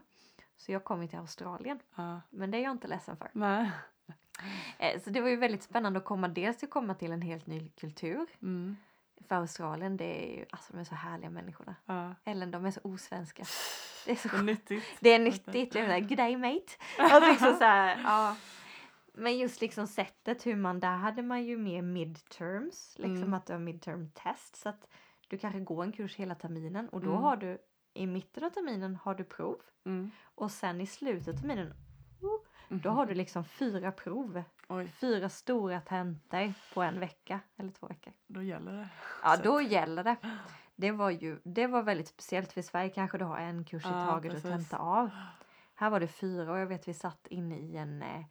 [0.56, 2.20] Så jag kom ju till Australien, Ja.
[2.30, 3.30] men det är jag inte ledsen för.
[3.32, 3.70] Nej.
[4.78, 7.46] Eh, Så det var ju väldigt spännande att komma, dels att komma till en helt
[7.46, 8.26] ny kultur.
[8.42, 8.76] Mm.
[9.28, 11.74] För Australien, det är ju, alltså de är så härliga människorna.
[11.86, 12.14] Ja.
[12.24, 13.44] Eller de är så osvenska.
[14.06, 14.84] Det är så Det är nyttigt.
[15.00, 15.72] Det är nyttigt.
[15.72, 16.72] Det är good day mate.
[17.14, 18.36] Och liksom så här, ja.
[19.16, 22.94] Men just liksom sättet hur man, där hade man ju mer midterms.
[22.98, 23.34] Liksom Mm.
[23.34, 24.56] att du har midterm test.
[24.56, 24.88] Så att
[25.28, 27.22] du kanske går en kurs hela terminen och då Mm.
[27.22, 27.58] har du
[27.94, 29.60] i mitten av terminen har du prov.
[29.84, 30.10] Mm.
[30.34, 31.74] Och sen i slutet av terminen
[32.68, 34.42] då har du liksom fyra prov.
[34.68, 38.12] Oj, Fyra stora tentor på en vecka eller två veckor.
[38.26, 38.88] då gäller det.
[39.22, 40.16] Ja, då gäller det.
[40.76, 43.84] Det var ju det var väldigt speciellt för i Sverige kanske du har en kurs
[43.84, 44.44] i Ja, taget precis.
[44.44, 45.10] och tenta av.
[45.74, 48.24] Här var det fyra och jag vet vi satt inne i en eh,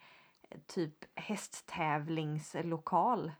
[0.67, 3.32] typ hästtävlingslokal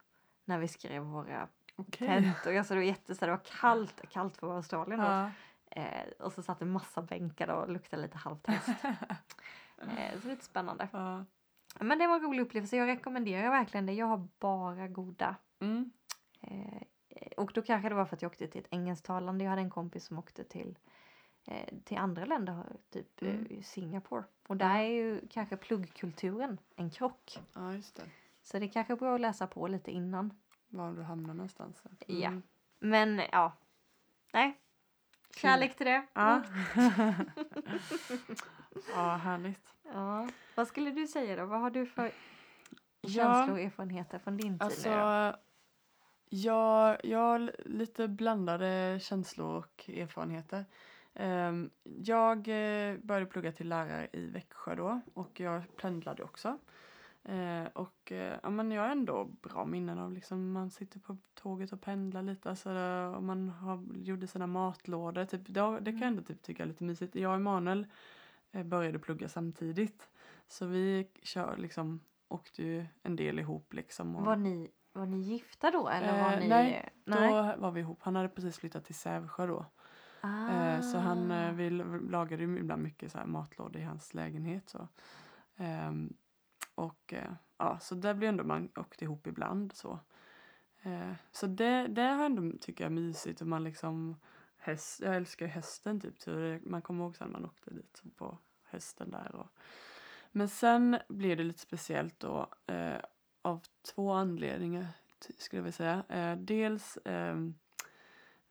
[0.46, 2.08] när vi skrev våra Okej.
[2.08, 2.58] tentor.
[2.58, 5.06] Alltså det var jätte, det var kallt, kallt för Australien då.
[5.06, 5.32] Ja.
[5.76, 8.70] Eh, och så satt en massa bänkar och luktade lite halvt häst.
[9.98, 10.88] Eh, så lite spännande.
[10.94, 11.26] ja.
[11.80, 12.78] Men det var en rolig upplevelse.
[12.78, 13.94] Jag rekommenderar verkligen det.
[13.94, 15.92] Jag har bara goda Mm.
[16.42, 16.82] Eh,
[17.38, 19.44] och då kanske det var för att jag åkte till ett engelsktalande.
[19.44, 20.78] Jag hade en kompis som åkte till,
[21.46, 23.48] eh, till andra länder, typ Mm.
[23.50, 24.24] eh, Singapore.
[24.48, 27.40] Och där är ju kanske pluggkulturen en krock.
[27.54, 28.04] ja, just det.
[28.42, 30.34] Så det är kanske är bra att läsa på lite innan.
[30.68, 31.84] Var du hamnar någonstans.
[32.08, 32.28] Ja.
[32.28, 32.44] Mm.
[32.80, 33.52] Men ja,
[34.34, 34.60] nej.
[35.36, 36.06] Kärlek till det.
[36.14, 36.42] Ja.
[36.76, 37.14] Mm.
[38.96, 39.68] ja, härligt.
[39.94, 40.30] ja.
[40.56, 41.46] Vad skulle du säga då?
[41.46, 42.12] Vad har du för
[43.02, 43.10] Ja.
[43.10, 44.90] känslor och erfarenheter från din tid Alltså,
[46.30, 50.66] jag, jag har lite blandade känslor och erfarenheter.
[51.14, 56.58] Ehm, jag eh, började plugga till lärare i Växjö då och jag pendlade också.
[57.26, 61.18] Eh, och eh, ja, men jag har ändå bra minnen av liksom man sitter på
[61.34, 62.70] tåget och pendlar lite alltså,
[63.16, 65.26] och man har, gjorde sina matlådor.
[65.26, 67.16] Typ, det, det kan jag ändå typ tycka är lite mysigt.
[67.16, 67.88] Jag och Emanuel
[68.52, 70.10] eh, började plugga samtidigt.
[70.48, 74.16] Så vi kör liksom åkte ju en del ihop liksom.
[74.16, 75.90] Och, Var ni, var ni gifta då?
[75.90, 76.48] Eller var Eh, ni...
[76.48, 77.30] nej, nej.
[77.30, 78.00] Då var vi ihop.
[78.02, 79.66] Han hade precis flyttat till Sävsjö då.
[80.24, 81.44] Eh, Så han, Ah.
[81.48, 81.70] eh, vi
[82.10, 84.70] lagade ju ibland mycket så här matlådor i hans lägenhet.
[84.70, 84.88] Så.
[85.58, 86.14] Ehm,
[86.76, 90.00] och eh, ja, så där blir ändå man åkt ihop ibland så.
[90.82, 94.16] Eh, så det, det har ändå tycker jag är mysigt och man liksom
[94.58, 96.22] häst, jag älskar ju hästen typ.
[96.22, 99.36] Så man kommer ihåg sen man åkte dit på hösten där.
[99.36, 99.48] Och,
[100.32, 103.00] men sen blir det lite speciellt då eh,
[103.42, 103.64] av
[103.96, 104.88] två anledningar
[105.38, 106.04] skulle jag vilja säga.
[106.10, 107.56] Eh, dels ehm,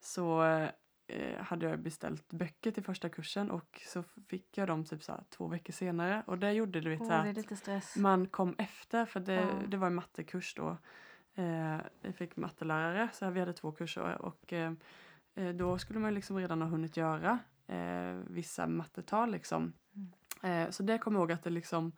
[0.01, 0.71] så eh,
[1.41, 5.47] hade jag beställt böcker till första kursen och så fick jag dem typ så två
[5.47, 9.21] veckor senare och det gjorde du vet, Åh, så det att man kom efter för
[9.21, 9.49] det, Ja.
[9.69, 10.77] det var en mattekurs då.
[11.35, 14.73] Eh, jag fick mattelärare så vi hade två kurser och eh,
[15.35, 19.73] eh, då skulle man liksom redan ha hunnit göra eh, vissa mattetal liksom.
[20.43, 20.63] Mm.
[20.65, 21.93] Eh, så det kommer jag ihåg att det liksom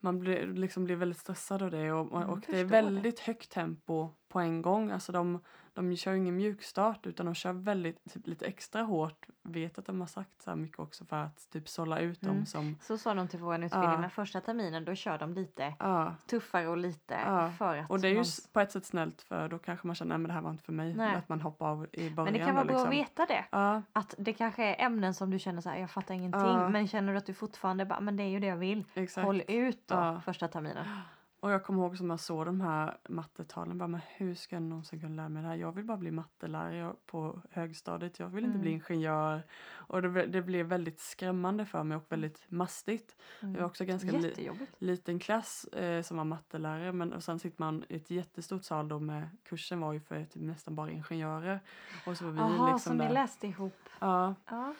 [0.00, 2.64] man blir, liksom blir väldigt stressad av det och, och, och det är förstår det.
[2.64, 4.90] väldigt högt tempo på en gång.
[4.90, 5.40] Alltså de,
[5.84, 9.26] de kör ju ingen mjukstart utan de kör väldigt, typ, lite extra hårt.
[9.42, 12.30] Vet att de har sagt så här mycket också för att typ sålla ut dem
[12.30, 12.46] Mm.
[12.46, 13.98] som Så sa de till vår utbildning, Ja.
[13.98, 17.50] men första terminen då kör de lite Ja, tuffare och lite Ja.
[17.58, 20.08] för att och det är ju på ett sätt snällt för då kanske man känner
[20.08, 20.94] nej men det här var inte för mig.
[20.94, 21.14] Nej.
[21.14, 22.24] Att man hoppar av i början.
[22.24, 23.24] Men det kan vara bra att liksom.
[23.24, 23.44] veta det.
[23.92, 26.72] Att det kanske är ämnen som du känner så här, jag fattar ingenting.
[26.72, 28.84] Men känner du att du fortfarande bara, men det är ju det jag vill.
[28.94, 29.24] exakt.
[29.24, 30.86] Håll ut då första terminen.
[31.40, 33.78] Och jag kommer ihåg som jag såg de här mattetalen.
[33.78, 35.56] Bara, men hur ska jag någonsin kunna lära mig det här?
[35.56, 38.18] Jag vill bara bli mattelärare på högstadiet.
[38.18, 38.82] Jag vill inte bli Mm.
[38.90, 39.42] ingenjör.
[39.70, 43.16] Och det, det blev väldigt skrämmande för mig och väldigt mastigt.
[43.40, 43.54] Mm.
[43.54, 46.92] Jag var också ganska li- liten klass eh, som var mattelärare.
[46.92, 50.24] Men och sen sitter man i ett jättestort sal då med kursen var ju för
[50.24, 51.60] typ nästan bara ingenjörer.
[52.06, 53.12] Och så var vi Jaha, liksom ni där.
[53.12, 53.78] läste ihop.
[53.98, 54.74] Ja, Ja.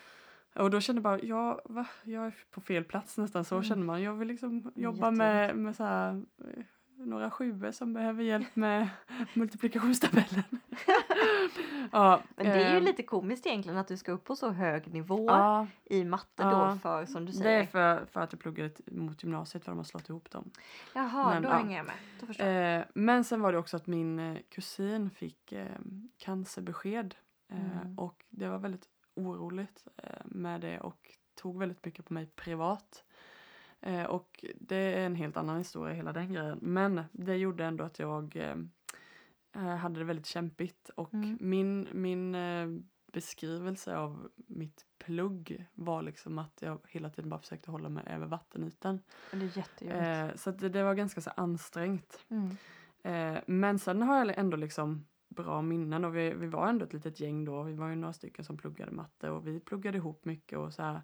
[0.55, 1.87] Och då kände bara, ja, va?
[2.05, 3.45] jag är på fel plats nästan.
[3.45, 3.65] Så Mm.
[3.65, 4.03] känner man.
[4.03, 6.65] Jag vill liksom jobba med, med så här, eh,
[6.97, 8.89] några sjuor som behöver hjälp med
[9.35, 10.45] multiplikationstabellen.
[11.93, 14.51] ja, Men det är ju eh, lite komiskt egentligen att du ska upp på så
[14.51, 16.71] hög nivå Ja, i matte Ja.
[16.73, 17.61] då för som du det säger.
[17.63, 20.51] är för, för att jag pluggade mot gymnasiet för de har slått ihop dem.
[20.95, 21.53] Jaha, men, då ja.
[21.57, 21.95] hänger jag med.
[22.21, 22.79] Då förstår jag.
[22.81, 25.67] Eh, men sen var det också att min eh, kusin fick eh,
[26.17, 27.15] cancerbesked.
[27.51, 27.99] Eh, Mm.
[27.99, 28.85] Och det var väldigt
[29.19, 33.05] oroligt eh, med det och tog väldigt mycket på mig privat.
[33.81, 36.59] Eh, och det är en helt annan historia hela den grejen.
[36.63, 38.57] Men det gjorde ändå att jag eh,
[39.77, 40.89] hade det väldigt kämpigt.
[40.95, 41.39] Och Mm.
[41.41, 42.37] min, min
[43.13, 48.27] beskrivelse av mitt plugg var liksom att jag hela tiden bara försökte hålla mig över
[48.27, 49.01] vattenytan.
[49.31, 50.41] Det är jättejobbigt.
[50.41, 52.27] Så det, det var ganska så ansträngt.
[52.29, 52.57] Mm.
[53.47, 55.07] Men sen har jag ändå liksom
[55.43, 57.63] bra minnen och vi, vi var ändå ett litet gäng då.
[57.63, 60.83] Vi var ju några stycken som pluggade matte och vi pluggade ihop mycket och så
[60.83, 61.03] här.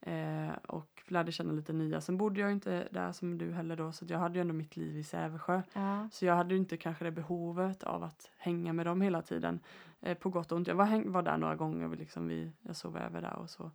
[0.00, 2.00] Eh, och lärde känna lite nya.
[2.00, 4.76] Sen bodde jag inte där som du heller då så jag hade ju ändå mitt
[4.76, 5.62] liv i Sävsjö.
[5.72, 6.08] Ja.
[6.12, 9.60] Så jag hade ju inte kanske det behovet av att hänga med dem hela tiden.
[10.00, 10.68] Eh, på gott och ont.
[10.68, 13.70] Jag var, var där några gånger, vi liksom vi, jag sov över där och så.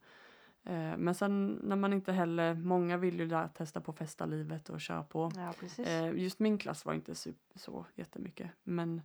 [0.63, 4.69] Eh, men sen när man inte heller, många vill ju där testa på festa livet
[4.69, 5.31] och köra på.
[5.35, 5.87] ja, precis.
[5.87, 8.51] Eh, just min klass var inte så, så jättemycket.
[8.63, 9.01] Men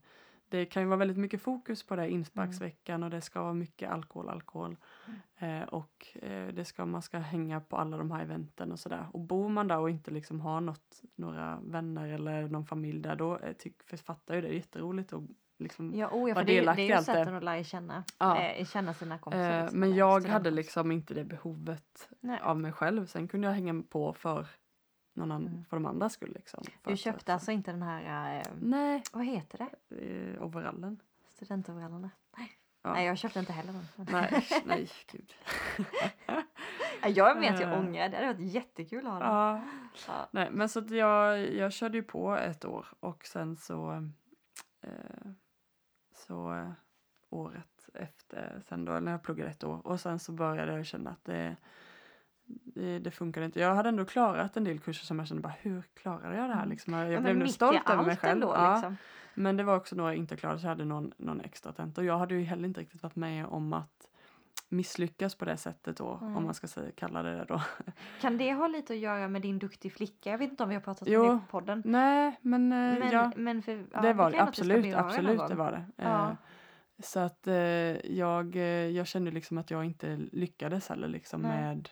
[0.55, 3.91] det kan ju vara väldigt mycket fokus på det insparksveckan och det ska vara mycket
[3.91, 4.77] alkohol, alkohol.
[5.39, 9.07] Eh, och eh, det ska, man ska hänga på alla de här eventen och sådär.
[9.13, 13.17] Och bor man där och inte liksom har något, några vänner eller någon familj där
[13.17, 15.23] då eh, tyck, fattar ju det är jätteroligt och
[15.59, 17.13] liksom Ja, oh, ja var för det, är- det delaktig är i ju allt det.
[17.13, 18.41] sätten att lära känna, Ja.
[18.43, 19.51] eh, känna sina kompisar.
[19.59, 22.41] Eh, liksom, men jag hade liksom inte det behovet Nej.
[22.43, 23.07] av mig själv.
[23.07, 24.47] Sen kunde jag hänga på för
[25.15, 25.65] någon annan, Mm.
[25.65, 26.33] för de andra skull.
[26.35, 29.97] Liksom, Du att- köpte alltså inte den här, eh, Nej, vad heter det?
[30.07, 31.01] eh, overallen.
[31.29, 32.11] Studentoverallerna?
[32.39, 32.51] Nej.
[32.83, 32.93] Ja.
[32.93, 34.07] Nej, jag köpte inte heller den.
[34.13, 35.33] Nej, nej, gud.
[37.07, 37.79] Jag är med att jag Eh.
[37.79, 39.29] ångrar, det hade varit jättekul att ha den.
[39.29, 39.63] Ja,
[40.09, 40.29] Ja.
[40.31, 43.93] nej, men så att jag, jag körde ju på ett år och sen så
[44.83, 44.91] eh,
[46.15, 46.71] så eh,
[47.31, 51.11] året efter sen då när jag pluggade ett år och sen så började jag känna
[51.11, 51.57] att det
[52.47, 53.61] det, det funkade inte.
[53.61, 56.55] Jag hade ändå klarat en del kurser som jag kände bara hur klarade jag det
[56.55, 56.71] här Mm.
[56.71, 56.93] liksom?
[56.95, 58.33] Jag Ja, blev nog i stolt över mig själv.
[58.33, 58.75] Ändå, ja.
[58.75, 58.97] liksom.
[59.35, 62.01] Men det var också några jag inte klarade så jag hade någon, någon extra tenta.
[62.01, 64.09] Och jag hade ju heller inte riktigt varit med om att
[64.69, 66.37] misslyckas på det sättet då, Mm.
[66.37, 67.63] om man ska säga, kalla det det då.
[68.21, 70.31] Kan det ha lite att göra med din duktig flicka?
[70.31, 71.83] Jag vet inte om vi har pratat Jo, om det på podden.
[71.85, 75.73] Nej, men, eh, Men, ja, men för, ja, det var det absolut, absolut det var
[75.73, 75.85] det.
[75.97, 76.29] Ja.
[76.31, 76.35] Eh,
[77.03, 77.55] så att eh,
[78.17, 81.61] jag, eh, jag kände liksom att jag inte lyckades heller liksom Nej.
[81.63, 81.89] med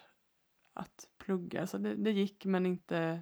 [0.72, 1.66] att plugga.
[1.66, 3.20] Så det, det gick men inte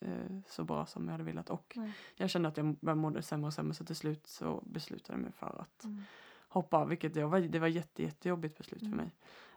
[0.00, 1.92] eh, så bra som jag hade velat och Nej.
[2.16, 5.22] jag kände att jag började må sämre och sämre så till slut så beslutade jag
[5.22, 6.02] mig för att Mm.
[6.48, 8.96] hoppa av vilket jag var, det var jätte, jättejobbigt beslut för Mm.
[8.96, 9.14] mig.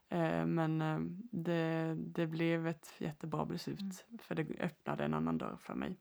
[0.10, 1.00] Eh, men eh,
[1.32, 4.18] det, det blev ett jättebra beslut Mm.
[4.22, 5.96] för det öppnade en annan dörr för mig.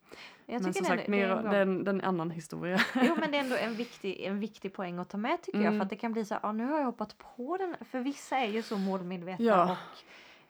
[0.47, 2.81] Jag men som det, sagt, mer, det, är en, det är en annan historia.
[2.95, 5.67] Jo men det är ändå en viktig, en viktig poäng att ta med tycker jag.
[5.67, 5.79] Mm.
[5.79, 7.77] För att det kan bli så här, ah, nu har jag hoppat på den.
[7.85, 9.73] För vissa är ju så målmedvetna Ja.
[9.73, 9.79] och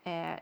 [0.07, 0.39] eh, eh,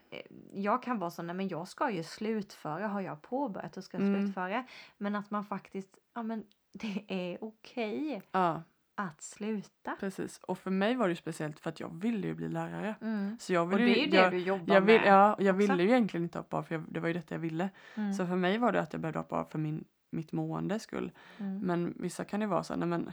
[0.53, 3.97] jag kan vara så, nej men jag ska ju slutföra, har jag påbörjat och ska
[3.97, 4.23] Mm.
[4.23, 4.65] slutföra.
[4.99, 8.63] Men att man faktiskt, ja men det är okej ja,
[8.95, 9.97] att sluta.
[10.01, 10.39] precis.
[10.39, 12.95] Och för mig var det speciellt för att jag ville ju bli lärare.
[13.01, 13.37] Mm.
[13.41, 15.09] Så jag Och ville det är ju det jag, du jobbar jag vill, med.
[15.09, 15.67] Ja, jag också.
[15.67, 17.71] ville ju egentligen inte hoppa av för jag, det var ju detta jag ville.
[17.95, 18.13] Mm.
[18.13, 21.13] Så för mig var det att jag började hoppa av för min, mitt måendes skull.
[21.39, 21.59] Mm.
[21.59, 23.13] Men vissa kan ju vara så nej men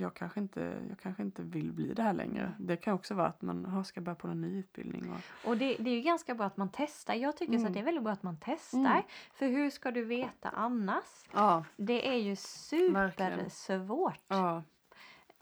[0.00, 2.42] jag kanske inte, jag kanske inte vill bli det här längre.
[2.42, 2.52] Mm.
[2.66, 5.10] Det kan också vara att man aha, ska börja på en ny utbildning.
[5.12, 7.14] Och, Och det, det är ju ganska bra att man testar.
[7.14, 7.66] Jag tycker så Mm.
[7.66, 8.78] att det är väldigt bra att man testar.
[8.78, 9.02] Mm.
[9.32, 11.04] För hur ska du veta annars?
[11.32, 14.20] ja, Det är ju supersvårt.
[14.28, 14.62] ja,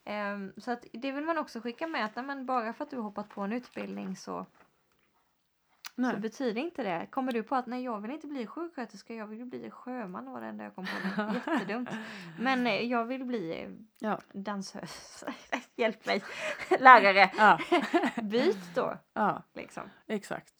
[0.09, 2.91] Ehm, så att det vill man också skicka med att nej, men bara för att
[2.91, 4.47] du har hoppat på en utbildning så,
[5.97, 6.17] så nej.
[6.17, 7.07] betyder inte det.
[7.11, 10.41] Kommer du på att nej jag vill inte bli sjuksköterska, jag vill bli sjöman var
[10.41, 11.23] det enda jag kom på.
[11.51, 11.91] Jättedumt.
[12.39, 14.21] Men eh, jag vill bli eh, Ja.
[14.33, 15.25] dansös.
[15.77, 16.23] Hjälp mig.
[16.81, 17.31] Lärare.
[17.37, 17.59] Ja,
[18.23, 18.99] Byt då.
[19.13, 19.83] ja, Liksom.
[20.07, 20.55] exakt.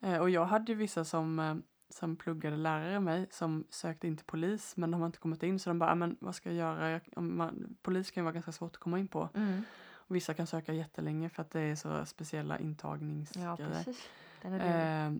[0.00, 4.26] Eh, och jag hade ju vissa som, som pluggade lärare mig som sökte in till
[4.26, 6.56] polis men de har inte kommit in så de bara, "Ah, men vad ska jag
[6.58, 6.90] göra?
[6.90, 9.28] Jag, om man, polis kan ju vara ganska svårt att komma in på.
[9.34, 9.62] Mm.
[9.92, 13.56] Och vissa kan söka jättelänge för att det är så speciella Ja intagningsgrejer.
[13.56, 14.08] precis.
[14.44, 15.06] Är.
[15.06, 15.12] Eh,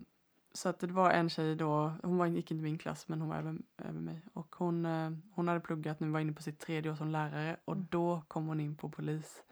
[0.53, 3.21] så att det var en tjej då, hon var, gick inte i min klass men
[3.21, 4.21] hon var över, över mig.
[4.33, 7.57] Och hon, eh, hon hade pluggat nu, var inne på sitt tredje år som lärare
[7.65, 7.87] och Mm.
[7.91, 9.43] då kom hon in på polis.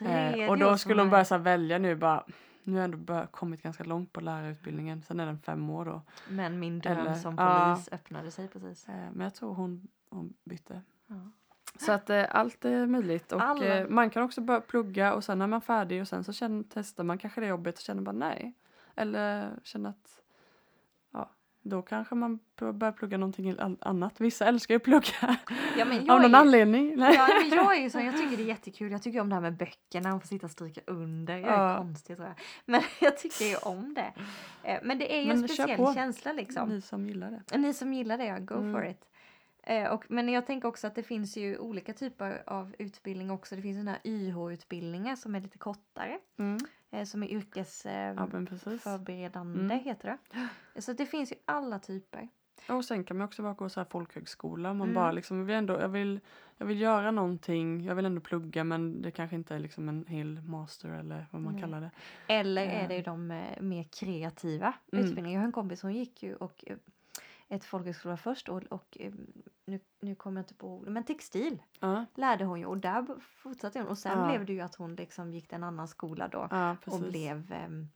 [0.00, 2.24] Eh, och då skulle hon börja är- här välja nu bara,
[2.62, 5.84] nu har jag ändå bör, kommit ganska långt på lärarutbildningen, sen är den fem år
[5.84, 6.02] då.
[6.28, 7.72] Men min dröm Eller- som ja.
[7.74, 8.88] polis öppnade sig precis.
[8.88, 10.82] Eh, men jag tror hon, hon bytte.
[11.06, 11.14] Ja.
[11.80, 15.42] Så att eh, allt är möjligt och eh, man kan också börja plugga och sen
[15.42, 18.12] är man färdig och sen så känner, testar man kanske det jobbet och känner bara
[18.12, 18.54] nej.
[18.96, 20.22] Eller känner att
[21.12, 21.30] ja,
[21.62, 24.20] då kanske man bör- börjar plugga någonting annat.
[24.20, 25.36] Vissa älskar ju att plugga
[25.78, 26.90] Ja, men jag av någon ju- anledning.
[26.98, 28.92] Ja, men jag är ju så, jag tycker det är jättekul.
[28.92, 31.36] Jag tycker om det här med böckerna, man får sitta och stryka under.
[31.38, 31.76] Jag är Ja.
[31.78, 32.36] konstig tror jag.
[32.64, 34.12] Men jag tycker ju om det.
[34.62, 36.68] Eh, Men det är ju en Men kör speciell känsla liksom.
[36.68, 37.58] Ni som gillar det.
[37.58, 38.72] Ni som gillar det, ja, go Mm.
[38.74, 39.08] for it.
[39.68, 43.56] Eh, och, men jag tänker också att det finns ju olika typer av utbildning också.
[43.56, 46.18] Det finns sådana här YH-utbildningar som är lite kortare.
[46.38, 46.58] Mm.
[46.90, 48.82] Eh, som är yrkesförberedande Ja precis.
[48.82, 49.78] förberedande Mm.
[49.78, 50.18] heter
[50.74, 50.80] det.
[50.80, 52.28] Så det finns ju alla typer.
[52.68, 54.68] Och sen kan man också bara gå så här folkhögskola.
[54.74, 54.94] Man Mm.
[54.94, 56.20] bara liksom, vill ändå, jag, vill,
[56.56, 60.04] jag vill göra någonting, jag vill ändå plugga men det kanske inte är liksom en
[60.08, 61.62] hel master eller vad man Nej.
[61.62, 61.90] kallar det.
[62.28, 62.88] Eller är Eh.
[62.88, 65.04] det de eh, mer kreativa Mm.
[65.04, 65.32] utbildningarna.
[65.32, 66.76] Jag har en kompis hon gick ju och eh,
[67.48, 69.12] ett folkhögskola först och, och eh,
[69.64, 73.78] nu, nu kommer jag inte på men textil Ja, lärde hon ju och där fortsatte
[73.78, 74.26] hon och sen Ja.
[74.28, 76.48] blev det ju att hon liksom gick till en annan skola då
[76.84, 76.92] precis.
[77.02, 77.88] och blev ehm,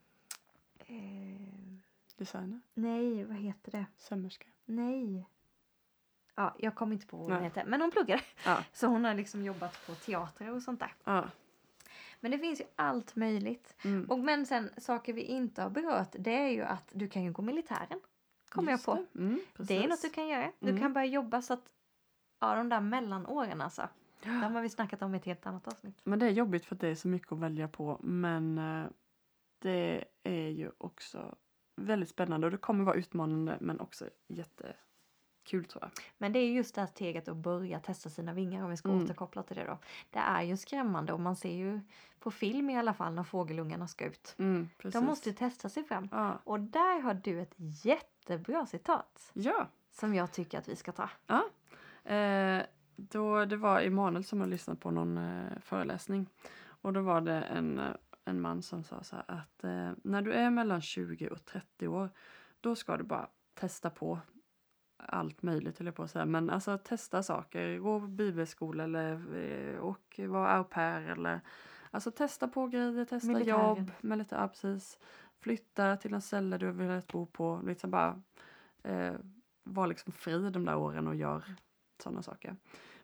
[0.79, 1.79] eh,
[2.17, 3.87] Designer, nej vad heter det?
[3.97, 4.47] sömmerska.
[4.65, 5.27] Nej.
[6.35, 7.43] Ja, jag kommer inte på vad hon Nej.
[7.45, 8.23] heter men hon pluggade.
[8.73, 11.25] Så hon har liksom jobbat på teater och sånt där.
[12.21, 13.75] Men det finns ju allt möjligt.
[13.85, 14.05] Mm.
[14.11, 17.33] Och men sen saker vi inte har berört det är ju att du kan ju
[17.33, 18.01] gå militären.
[18.51, 18.95] Kommer jag på.
[19.13, 19.19] det.
[19.19, 20.53] Mm, Det är något du kan göra.
[20.61, 20.81] Du Mm.
[20.81, 21.65] kan börja jobba så att
[22.41, 23.89] ja, de där mellanåren alltså.
[24.23, 26.01] Det har vi snackat om i ett helt annat avsnitt.
[26.05, 27.99] Men det är jobbigt för att det är så mycket att välja på.
[28.03, 28.87] Men eh,
[29.59, 31.35] det är ju också
[31.77, 35.91] väldigt spännande och det kommer vara utmanande men också jättekul tror jag.
[36.19, 38.89] Men det är just det här steget att börja testa sina vingar om vi ska
[38.89, 39.05] Mm.
[39.05, 39.79] återkoppla till det då.
[40.11, 41.81] Det är ju skrämmande och man ser ju
[42.19, 44.35] på film i alla fall när fågelungarna ska ut.
[44.39, 44.69] Mm.
[44.83, 46.09] De måste ju testa sig fram.
[46.13, 46.39] Ja.
[46.45, 47.55] Och där har du ett
[48.31, 49.69] jättebra citat ja.
[49.91, 51.11] som jag tycker att vi ska ta.
[51.27, 51.45] Ja.
[52.15, 52.63] Eh,
[52.97, 56.27] då det var Emanuel som har lyssnat på någon eh, föreläsning.
[56.83, 60.23] Och då var det en, eh, en man som sa så här att eh, när
[60.23, 62.11] du är mellan 20 och 30 år
[62.61, 64.19] då ska du bara testa på
[64.97, 66.27] allt möjligt höll jag på att säga.
[66.27, 71.41] Men alltså testa saker, gå på bibelskola eller eh, och vara au pair eller
[71.91, 73.77] alltså testa på grejer, testa Militären.
[73.77, 74.99] jobb med lite, ja, precis.
[75.41, 78.23] Flytta till en ställe du vill att bo på, liksom bara
[78.83, 79.15] eh,
[79.63, 81.45] var liksom fri de där åren och gör
[82.03, 82.57] sådana saker.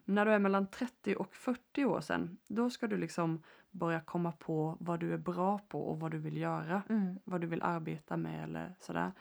[0.05, 4.01] Men när du är mellan 30 och 40 år sen, då ska du liksom börja
[4.01, 6.83] komma på vad du är bra på och vad du vill göra.
[6.89, 7.19] Mm.
[7.25, 9.13] Vad du vill arbeta med eller sådär.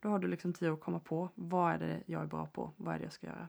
[0.00, 2.72] Då har du liksom tid att komma på vad är det jag är bra på,
[2.76, 3.48] vad är det jag ska göra.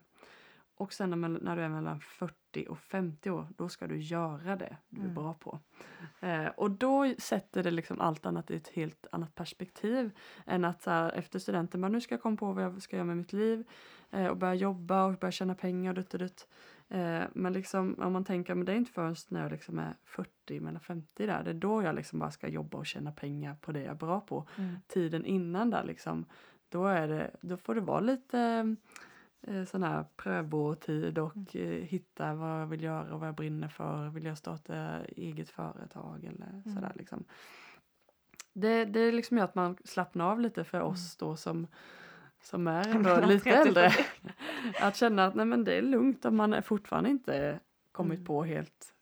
[0.77, 4.55] Och sen när, när du är mellan 40 och 50 år, då ska du göra
[4.55, 5.15] det du är Mm.
[5.15, 5.59] bra på.
[6.19, 10.11] Eh, och då sätter det liksom allt annat i ett helt annat perspektiv
[10.45, 12.95] än att så här, efter studenten, bara, nu ska jag komma på vad jag ska
[12.95, 13.63] göra med mitt liv
[14.11, 16.47] eh, och börja jobba och börja tjäna pengar dutt dutt.
[16.89, 19.93] Eh, men liksom, om man tänker, men det är inte förrän när jag liksom är
[20.03, 23.55] 40, mellan 50 där, det är då jag liksom bara ska jobba och tjäna pengar
[23.61, 24.47] på det jag är bra på.
[24.57, 24.75] Mm.
[24.87, 26.25] Tiden innan där liksom,
[26.69, 28.75] då, är det, då får det vara lite
[29.67, 31.71] sån här prövotid och Mm.
[31.71, 34.09] eh, hitta vad jag vill göra och vad jag brinner för.
[34.09, 36.63] Vill jag starta eget företag eller Mm.
[36.75, 37.23] sådär liksom.
[38.53, 40.89] Det, det liksom gör att man slappnar av lite för Mm.
[40.91, 41.67] oss då som,
[42.41, 43.89] som är ändå lite 30 och äldre.
[43.89, 44.03] 40.
[44.81, 47.59] Att känna att nej, men det är lugnt om man är fortfarande inte
[47.91, 48.25] kommit Mm.
[48.25, 48.93] på helt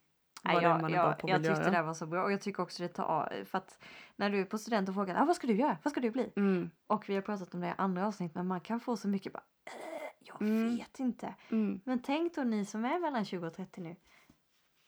[0.44, 1.70] Nej, det jag, man jag, jag tyckte det göra.
[1.72, 3.84] där var så bra och jag tycker också det tar för att
[4.16, 6.12] när du är på student och frågar ah, vad ska du göra, vad ska du
[6.12, 6.32] bli?
[6.36, 9.08] Mm, Och vi har pratat om det i andra avsnitt men man kan få så
[9.08, 9.55] mycket bara "Eh,
[10.28, 10.76] jag Mm.
[10.76, 11.36] vet inte.
[11.52, 13.96] mm, Men tänk då ni som är mellan 20 och 30 nu.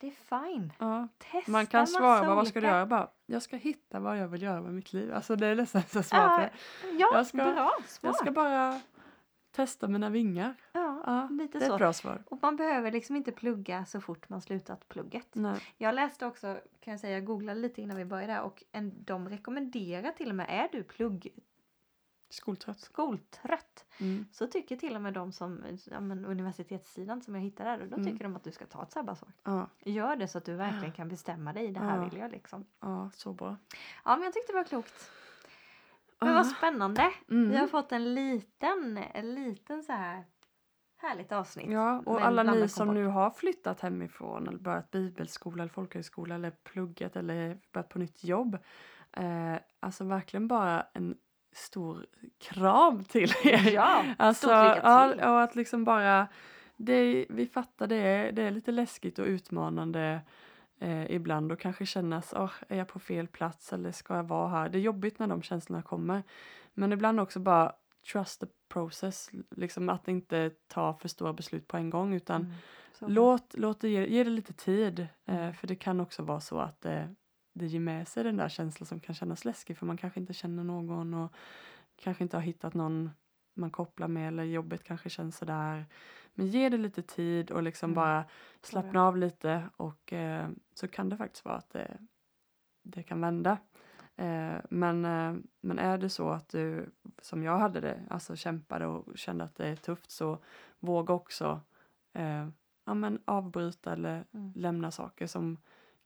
[0.00, 0.72] Det är fine.
[0.78, 1.08] ja.
[1.18, 2.86] Testa Man kan svara bara, vad ska du olika." göra?
[2.86, 5.14] Bara, jag ska hitta vad jag vill göra med mitt liv.
[5.14, 6.44] Alltså det är nästan så svar på
[6.98, 8.08] Ja, Jag ska- bra svar.
[8.08, 8.80] Jag ska bara
[9.50, 10.54] testa mina vingar.
[10.72, 11.74] ja, Ja, lite det är så.
[11.74, 12.22] ett bra svar.
[12.26, 15.28] Och man behöver liksom inte plugga så fort man slutat plugget.
[15.34, 15.60] Nej.
[15.76, 19.28] Jag läste också, kan jag säga, jag googlade lite innan vi började och en, de
[19.28, 21.28] rekommenderar till och med, är du plugg
[22.30, 22.80] Skoltrött.
[22.80, 24.26] skoltrött Mm.
[24.32, 27.96] så tycker till och med de som, ja, men universitetssidan som jag hittade där, då
[27.96, 28.06] Mm.
[28.06, 29.32] tycker de att du ska ta ett sabbatsår.
[29.44, 32.04] Ja, Gör det så att du verkligen kan bestämma dig, det här Ja.
[32.04, 32.64] vill jag liksom.
[32.80, 33.56] ja, så bra.
[34.04, 35.10] Ja men jag tyckte det var klokt.
[36.20, 37.12] Men vad spännande.
[37.30, 37.50] Mm.
[37.50, 40.24] Vi har fått en liten, en liten så här
[40.96, 41.70] härligt avsnitt.
[41.70, 46.50] Ja, och alla ni som nu har flyttat hemifrån eller börjat bibelskola eller folkhögskola eller
[46.50, 48.58] pluggat eller börjat på nytt jobb.
[49.12, 51.18] Eh, alltså verkligen bara en
[51.58, 52.06] stor
[52.38, 53.70] kram till er.
[53.70, 55.20] Ja, Alltså, stort lycka ja, till.
[55.22, 56.28] och att liksom bara,
[56.76, 60.20] det, vi fattar det, det är lite läskigt och utmanande
[60.78, 64.48] eh, ibland och kanske kännas, oh, är jag på fel plats eller ska jag vara
[64.48, 64.68] här?
[64.68, 66.22] Det är jobbigt när de känslorna kommer.
[66.74, 67.72] Men ibland också bara
[68.12, 72.40] trust the process, liksom att inte ta för stora beslut på en gång utan
[73.00, 75.06] Mm, låt, låt det ge, ge det lite tid.
[75.26, 77.14] Eh, för det kan också vara så att det,
[77.58, 80.34] det ger med sig den där känslan som kan kännas läskig för man kanske inte
[80.34, 81.32] känner någon och
[81.96, 83.10] kanske inte har hittat någon
[83.54, 85.86] man kopplar med eller jobbet kanske känns sådär.
[86.34, 87.94] Men ge det lite tid och liksom Mm.
[87.94, 88.24] bara
[88.62, 91.98] slappna av lite och eh, så kan det faktiskt vara att det,
[92.82, 93.58] det kan vända.
[94.16, 96.90] Eh, men, eh, men är det så att du,
[97.22, 100.38] som jag hade det, alltså kämpade och kände att det är tufft så
[100.78, 101.60] våga också
[102.12, 102.48] eh,
[102.84, 104.52] ja, men avbryta eller Mm.
[104.56, 105.56] lämna saker som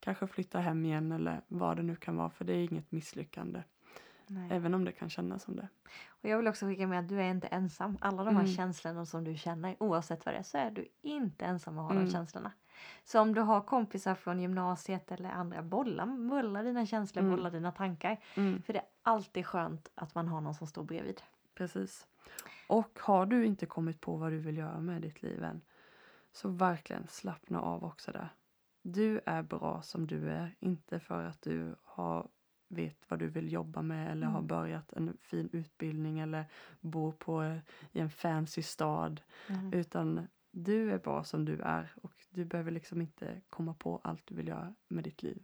[0.02, 3.62] kanske flytta hem igen eller vad det nu kan vara för det är inget misslyckande.
[4.26, 4.48] Nej.
[4.52, 5.68] Även om det kan kännas som det.
[6.08, 7.98] Och jag vill också skicka med att du är inte ensam.
[8.00, 8.54] Alla de här Mm.
[8.54, 11.90] känslorna som du känner, oavsett vad det är, så är du inte ensam att ha
[11.90, 12.04] Mm.
[12.04, 12.52] de känslorna.
[13.04, 17.36] Så om du har kompisar från gymnasiet eller andra, bolla, bolla dina känslor, Mm.
[17.36, 18.20] bolla dina tankar.
[18.36, 21.22] Mm, För det är alltid skönt att man har någon som står bredvid.
[21.54, 22.06] precis.
[22.68, 25.60] Och har du inte kommit på vad du vill göra med ditt liv än
[26.32, 28.28] så verkligen slappna av också där.
[28.82, 32.28] Du är bra som du är, inte för att du har
[32.68, 34.46] vet vad du vill jobba med eller har Mm.
[34.46, 36.44] börjat en fin utbildning eller
[36.80, 37.58] bor på,
[37.92, 39.20] i en fancy stad.
[39.72, 44.22] Utan du är bra som du är och du behöver liksom inte komma på allt
[44.24, 45.42] du vill göra med ditt liv.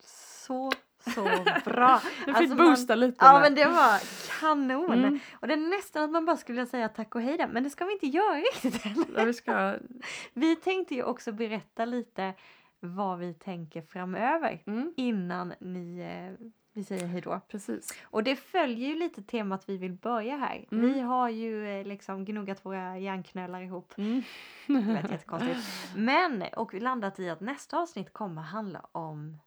[0.00, 0.70] Så,
[1.14, 1.22] så
[1.64, 2.00] bra!
[2.24, 3.42] Du Alltså, fick man- boosta lite Ja med.
[3.42, 4.00] men det var
[4.40, 4.92] kanon!
[5.04, 5.18] Mm.
[5.32, 7.62] Och det är nästan att man bara skulle vilja säga tack och hej där, men
[7.62, 9.04] det ska vi inte göra riktigt än.
[9.16, 9.78] Ja, vi ska...
[10.32, 12.34] Vi tänkte ju också berätta lite
[12.80, 17.40] vad vi tänker framöver Mm, innan ni, eh, vi säger hej då.
[17.48, 17.94] precis.
[18.02, 20.66] Och det följer ju lite temat vi vill börja här.
[20.72, 20.92] Mm.
[20.92, 23.94] Vi har ju eh, liksom gnuggat våra hjärnknölar ihop.
[23.98, 24.22] Mm.
[24.66, 25.58] Det lät jättekonstigt.
[25.96, 29.38] Men, och landat i att nästa avsnitt kommer handla om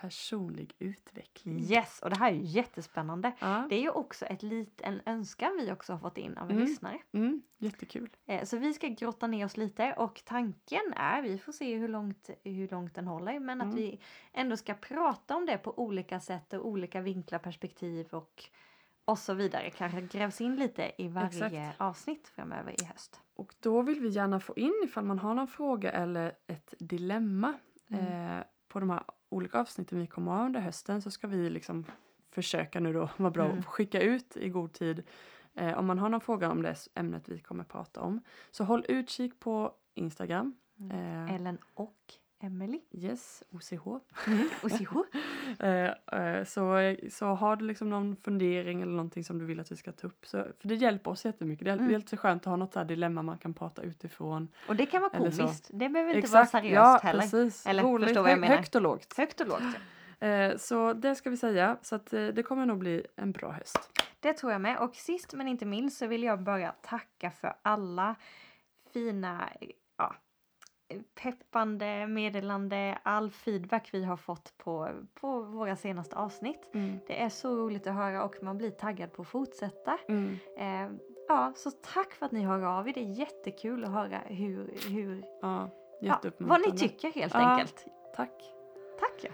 [0.00, 1.60] Personlig utveckling.
[1.60, 3.32] yes, och det här är ju jättespännande.
[3.40, 3.66] Ja.
[3.70, 6.56] Det är ju också ett lit, en önskan vi också har fått in av en
[6.56, 6.64] Mm.
[6.68, 6.98] lyssnare.
[7.12, 8.10] Mm, jättekul.
[8.26, 11.88] Eh, Så vi ska grotta ner oss lite och tanken är, vi får se hur
[11.88, 13.68] långt, hur långt den håller, men Mm.
[13.68, 14.00] att vi
[14.32, 18.44] ändå ska prata om det på olika sätt och olika vinklar, perspektiv och,
[19.04, 19.70] och så vidare.
[19.70, 21.80] Kanske grävs in lite i varje Exakt.
[21.80, 23.20] avsnitt framöver i höst.
[23.36, 27.54] Och då vill vi gärna få in ifall man har någon fråga eller ett dilemma
[27.90, 28.38] Mm.
[28.38, 31.84] eh, på de här olika avsnitten vi kommer ha under hösten så ska vi liksom
[32.30, 33.58] försöka nu då vara bra Mm.
[33.58, 35.02] och skicka ut i god tid
[35.54, 38.20] eh, om man har någon fråga om det ämnet vi kommer prata om.
[38.50, 40.54] Så håll utkik på Instagram.
[40.80, 41.26] Mm.
[41.26, 42.80] Eh, Ellen och Emily.
[42.92, 43.86] Yes, OCH.
[44.62, 45.04] Och Siho.
[45.60, 49.72] Eh, eh, så, så har du liksom någon fundering eller någonting som du vill att
[49.72, 50.26] vi ska ta upp.
[50.26, 51.64] Så, för det hjälper oss jättemycket.
[51.64, 51.88] Det är, Mm.
[51.88, 54.48] det är alltid skönt att ha något så här dilemma man kan prata utifrån.
[54.68, 55.70] Och det kan vara komiskt.
[55.72, 57.20] Det behöver inte vara seriöst ja, heller.
[57.20, 57.66] precis.
[57.66, 58.56] Eller Roligt, förstår vad jag menar.
[58.56, 59.14] högt och lågt.
[59.16, 59.62] Högt och lågt.
[60.18, 60.26] ja.
[60.26, 61.76] Eh, så det ska vi säga.
[61.82, 64.02] Så att, eh, det kommer nog bli en bra höst.
[64.20, 64.78] Det tror jag med.
[64.78, 68.14] Och sist men inte minst så vill jag bara tacka för alla
[68.92, 69.48] fina
[71.14, 76.70] peppande meddelande, all feedback vi har fått på, på våra senaste avsnitt.
[76.74, 76.98] Mm.
[77.06, 79.98] Det är så roligt att höra och man blir taggad på att fortsätta.
[80.08, 80.38] Mm.
[80.58, 80.96] Eh,
[81.28, 82.92] ja, så tack för att ni hör av er.
[82.92, 85.70] Det är jättekul att höra hur, hur Ja,
[86.00, 87.40] ja, vad ni tycker helt Ja.
[87.40, 87.84] enkelt.
[88.16, 88.52] Tack.
[89.00, 89.30] Tack ja,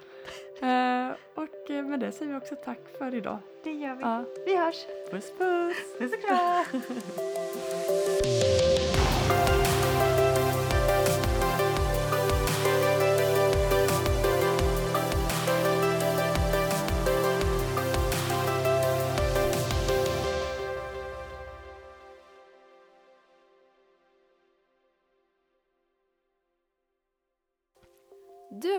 [0.68, 3.38] Eh, och eh, med det säger vi också tack för idag.
[3.64, 4.44] det gör vi.
[4.46, 4.86] Vi hörs!
[5.10, 5.98] puss puss!
[5.98, 6.80] Puss och kram!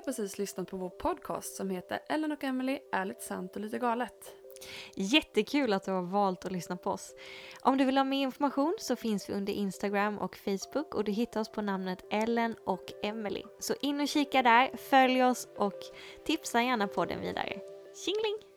[0.05, 4.35] precis lyssnat på vår podcast som heter Ellen och Emily ärligt sant och lite galet.
[4.95, 7.15] Jättekul att du har valt att lyssna på oss.
[7.61, 11.11] Om du vill ha mer information så finns vi under Instagram och Facebook och du
[11.11, 13.43] hittar oss på namnet Ellen och Emily.
[13.59, 15.79] Så in och kika där, följ oss och
[16.25, 17.59] tipsa gärna podden vidare.
[18.05, 18.52] Tjingeling!